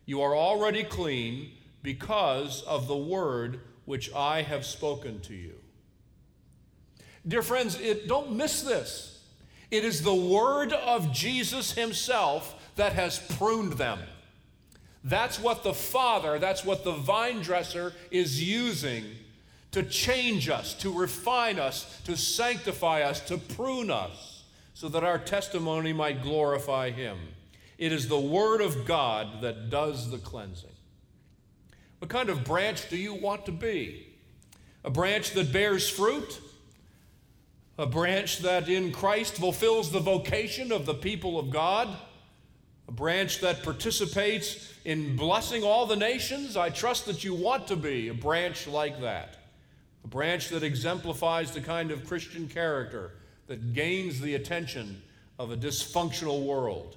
You 0.06 0.22
are 0.22 0.34
already 0.34 0.84
clean 0.84 1.50
because 1.82 2.62
of 2.62 2.88
the 2.88 2.96
word 2.96 3.60
which 3.84 4.12
I 4.14 4.42
have 4.42 4.64
spoken 4.64 5.20
to 5.20 5.34
you. 5.34 5.54
Dear 7.26 7.42
friends, 7.42 7.78
it, 7.78 8.08
don't 8.08 8.32
miss 8.32 8.62
this. 8.62 9.22
It 9.70 9.84
is 9.84 10.02
the 10.02 10.14
word 10.14 10.72
of 10.72 11.12
Jesus 11.12 11.72
himself 11.72 12.54
that 12.76 12.92
has 12.94 13.18
pruned 13.18 13.74
them. 13.74 13.98
That's 15.02 15.38
what 15.38 15.62
the 15.62 15.74
Father, 15.74 16.38
that's 16.38 16.64
what 16.64 16.84
the 16.84 16.92
vine 16.92 17.42
dresser 17.42 17.92
is 18.10 18.42
using 18.42 19.04
to 19.74 19.82
change 19.82 20.48
us, 20.48 20.72
to 20.72 20.92
refine 20.92 21.58
us, 21.58 22.00
to 22.04 22.16
sanctify 22.16 23.02
us, 23.02 23.18
to 23.18 23.36
prune 23.36 23.90
us, 23.90 24.44
so 24.72 24.88
that 24.88 25.02
our 25.02 25.18
testimony 25.18 25.92
might 25.92 26.22
glorify 26.22 26.92
Him. 26.92 27.18
It 27.76 27.90
is 27.90 28.06
the 28.06 28.18
Word 28.18 28.60
of 28.60 28.86
God 28.86 29.42
that 29.42 29.70
does 29.70 30.12
the 30.12 30.18
cleansing. 30.18 30.70
What 31.98 32.08
kind 32.08 32.28
of 32.28 32.44
branch 32.44 32.88
do 32.88 32.96
you 32.96 33.14
want 33.14 33.46
to 33.46 33.52
be? 33.52 34.06
A 34.84 34.90
branch 34.90 35.32
that 35.32 35.52
bears 35.52 35.90
fruit? 35.90 36.40
A 37.76 37.86
branch 37.86 38.38
that 38.38 38.68
in 38.68 38.92
Christ 38.92 39.38
fulfills 39.38 39.90
the 39.90 39.98
vocation 39.98 40.70
of 40.70 40.86
the 40.86 40.94
people 40.94 41.36
of 41.36 41.50
God? 41.50 41.88
A 42.86 42.92
branch 42.92 43.40
that 43.40 43.64
participates 43.64 44.72
in 44.84 45.16
blessing 45.16 45.64
all 45.64 45.84
the 45.84 45.96
nations? 45.96 46.56
I 46.56 46.70
trust 46.70 47.06
that 47.06 47.24
you 47.24 47.34
want 47.34 47.66
to 47.66 47.76
be 47.76 48.06
a 48.06 48.14
branch 48.14 48.68
like 48.68 49.00
that 49.00 49.38
a 50.04 50.08
branch 50.08 50.50
that 50.50 50.62
exemplifies 50.62 51.50
the 51.50 51.60
kind 51.60 51.90
of 51.90 52.06
Christian 52.06 52.46
character 52.46 53.12
that 53.46 53.72
gains 53.72 54.20
the 54.20 54.34
attention 54.34 55.02
of 55.38 55.50
a 55.50 55.56
dysfunctional 55.56 56.44
world. 56.44 56.96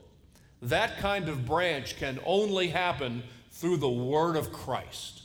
That 0.61 0.97
kind 0.97 1.29
of 1.29 1.45
branch 1.45 1.97
can 1.97 2.19
only 2.25 2.67
happen 2.67 3.23
through 3.51 3.77
the 3.77 3.89
Word 3.89 4.35
of 4.35 4.51
Christ. 4.51 5.23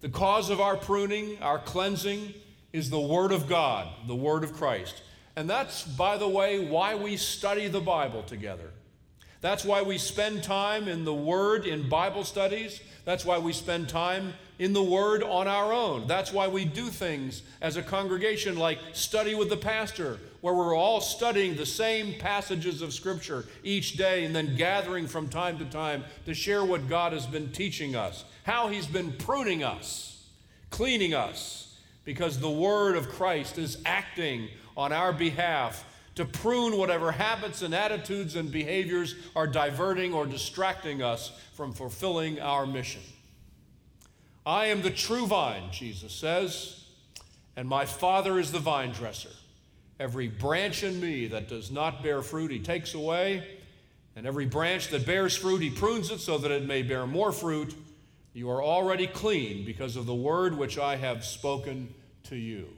The 0.00 0.08
cause 0.08 0.50
of 0.50 0.60
our 0.60 0.76
pruning, 0.76 1.38
our 1.42 1.58
cleansing, 1.58 2.34
is 2.72 2.90
the 2.90 3.00
Word 3.00 3.32
of 3.32 3.48
God, 3.48 3.88
the 4.06 4.14
Word 4.14 4.44
of 4.44 4.52
Christ. 4.52 5.02
And 5.36 5.48
that's, 5.48 5.84
by 5.84 6.16
the 6.16 6.28
way, 6.28 6.58
why 6.66 6.94
we 6.94 7.16
study 7.16 7.68
the 7.68 7.80
Bible 7.80 8.22
together. 8.22 8.70
That's 9.40 9.64
why 9.64 9.82
we 9.82 9.98
spend 9.98 10.42
time 10.42 10.88
in 10.88 11.04
the 11.04 11.14
Word 11.14 11.64
in 11.64 11.88
Bible 11.88 12.24
studies. 12.24 12.80
That's 13.04 13.24
why 13.24 13.38
we 13.38 13.52
spend 13.52 13.88
time 13.88 14.34
in 14.58 14.72
the 14.72 14.82
Word 14.82 15.22
on 15.22 15.46
our 15.46 15.72
own. 15.72 16.06
That's 16.06 16.32
why 16.32 16.48
we 16.48 16.64
do 16.64 16.88
things 16.88 17.42
as 17.60 17.76
a 17.76 17.82
congregation 17.82 18.56
like 18.56 18.78
study 18.92 19.34
with 19.34 19.48
the 19.48 19.56
pastor, 19.56 20.18
where 20.40 20.54
we're 20.54 20.76
all 20.76 21.00
studying 21.00 21.56
the 21.56 21.66
same 21.66 22.18
passages 22.18 22.82
of 22.82 22.92
Scripture 22.92 23.46
each 23.62 23.96
day 23.96 24.24
and 24.24 24.34
then 24.34 24.56
gathering 24.56 25.06
from 25.06 25.28
time 25.28 25.58
to 25.58 25.64
time 25.64 26.04
to 26.26 26.34
share 26.34 26.64
what 26.64 26.88
God 26.88 27.12
has 27.12 27.26
been 27.26 27.52
teaching 27.52 27.94
us, 27.94 28.24
how 28.44 28.68
He's 28.68 28.86
been 28.86 29.12
pruning 29.12 29.62
us, 29.62 30.24
cleaning 30.70 31.14
us, 31.14 31.76
because 32.04 32.38
the 32.38 32.50
Word 32.50 32.96
of 32.96 33.08
Christ 33.08 33.58
is 33.58 33.78
acting 33.84 34.48
on 34.76 34.92
our 34.92 35.12
behalf 35.12 35.84
to 36.14 36.24
prune 36.24 36.76
whatever 36.76 37.12
habits 37.12 37.62
and 37.62 37.72
attitudes 37.72 38.34
and 38.34 38.50
behaviors 38.50 39.14
are 39.36 39.46
diverting 39.46 40.12
or 40.12 40.26
distracting 40.26 41.00
us 41.00 41.30
from 41.52 41.72
fulfilling 41.72 42.40
our 42.40 42.66
mission. 42.66 43.02
I 44.48 44.68
am 44.68 44.80
the 44.80 44.90
true 44.90 45.26
vine, 45.26 45.64
Jesus 45.72 46.10
says, 46.10 46.82
and 47.54 47.68
my 47.68 47.84
Father 47.84 48.38
is 48.38 48.50
the 48.50 48.58
vine 48.58 48.92
dresser. 48.92 49.28
Every 50.00 50.28
branch 50.28 50.82
in 50.82 50.98
me 50.98 51.26
that 51.26 51.50
does 51.50 51.70
not 51.70 52.02
bear 52.02 52.22
fruit, 52.22 52.50
he 52.50 52.58
takes 52.58 52.94
away, 52.94 53.46
and 54.16 54.26
every 54.26 54.46
branch 54.46 54.88
that 54.88 55.04
bears 55.04 55.36
fruit, 55.36 55.60
he 55.60 55.68
prunes 55.68 56.10
it 56.10 56.20
so 56.20 56.38
that 56.38 56.50
it 56.50 56.64
may 56.64 56.80
bear 56.80 57.06
more 57.06 57.30
fruit. 57.30 57.74
You 58.32 58.48
are 58.48 58.62
already 58.62 59.06
clean 59.06 59.66
because 59.66 59.96
of 59.96 60.06
the 60.06 60.14
word 60.14 60.56
which 60.56 60.78
I 60.78 60.96
have 60.96 61.26
spoken 61.26 61.92
to 62.30 62.36
you. 62.36 62.68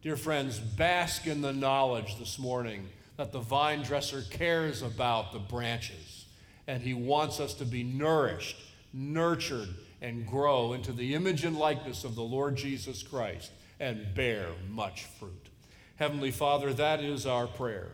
Dear 0.00 0.16
friends, 0.16 0.58
bask 0.58 1.26
in 1.26 1.42
the 1.42 1.52
knowledge 1.52 2.18
this 2.18 2.38
morning 2.38 2.88
that 3.18 3.30
the 3.30 3.40
vine 3.40 3.82
dresser 3.82 4.22
cares 4.30 4.80
about 4.80 5.34
the 5.34 5.38
branches, 5.38 6.24
and 6.66 6.82
he 6.82 6.94
wants 6.94 7.40
us 7.40 7.52
to 7.54 7.66
be 7.66 7.82
nourished, 7.82 8.56
nurtured, 8.94 9.68
and 10.02 10.26
grow 10.26 10.72
into 10.72 10.92
the 10.92 11.14
image 11.14 11.44
and 11.44 11.56
likeness 11.56 12.04
of 12.04 12.16
the 12.16 12.22
Lord 12.22 12.56
Jesus 12.56 13.02
Christ 13.02 13.52
and 13.80 14.14
bear 14.14 14.48
much 14.68 15.04
fruit. 15.04 15.48
Heavenly 15.96 16.32
Father, 16.32 16.74
that 16.74 17.00
is 17.00 17.24
our 17.24 17.46
prayer. 17.46 17.92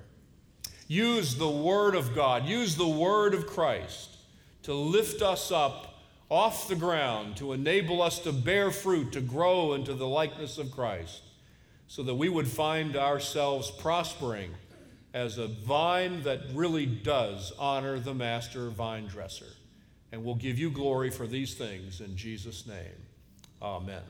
Use 0.89 1.37
the 1.37 1.51
Word 1.51 1.95
of 1.95 2.15
God, 2.15 2.47
use 2.47 2.77
the 2.77 2.89
Word 2.89 3.35
of 3.35 3.47
Christ 3.47 4.17
to 4.63 4.73
lift 4.73 5.21
us 5.21 5.53
up 5.53 6.03
off 6.31 6.67
the 6.69 6.77
ground, 6.77 7.37
to 7.37 7.53
enable 7.53 8.01
us 8.01 8.19
to 8.21 8.33
bear 8.33 8.71
fruit, 8.71 9.13
to 9.13 9.21
grow 9.21 9.75
into 9.75 9.93
the 9.93 10.09
likeness 10.09 10.57
of 10.57 10.71
Christ, 10.71 11.23
so 11.89 12.03
that 12.03 12.15
we 12.15 12.31
would 12.31 12.49
find 12.49 12.97
ourselves 12.97 13.71
prospering 13.71 14.51
as 15.13 15.37
a 15.37 15.47
vine 15.47 16.23
that 16.23 16.41
really 16.55 16.87
does 16.87 17.53
honor 17.59 17.99
the 17.99 18.15
master 18.15 18.69
vine 18.71 19.07
dresser. 19.07 19.47
And 20.11 20.25
we'll 20.25 20.37
give 20.37 20.59
you 20.59 20.71
glory 20.71 21.11
for 21.11 21.27
these 21.27 21.55
things 21.55 22.01
in 22.01 22.17
Jesus' 22.17 22.67
name. 22.67 23.07
Amen. 23.61 24.03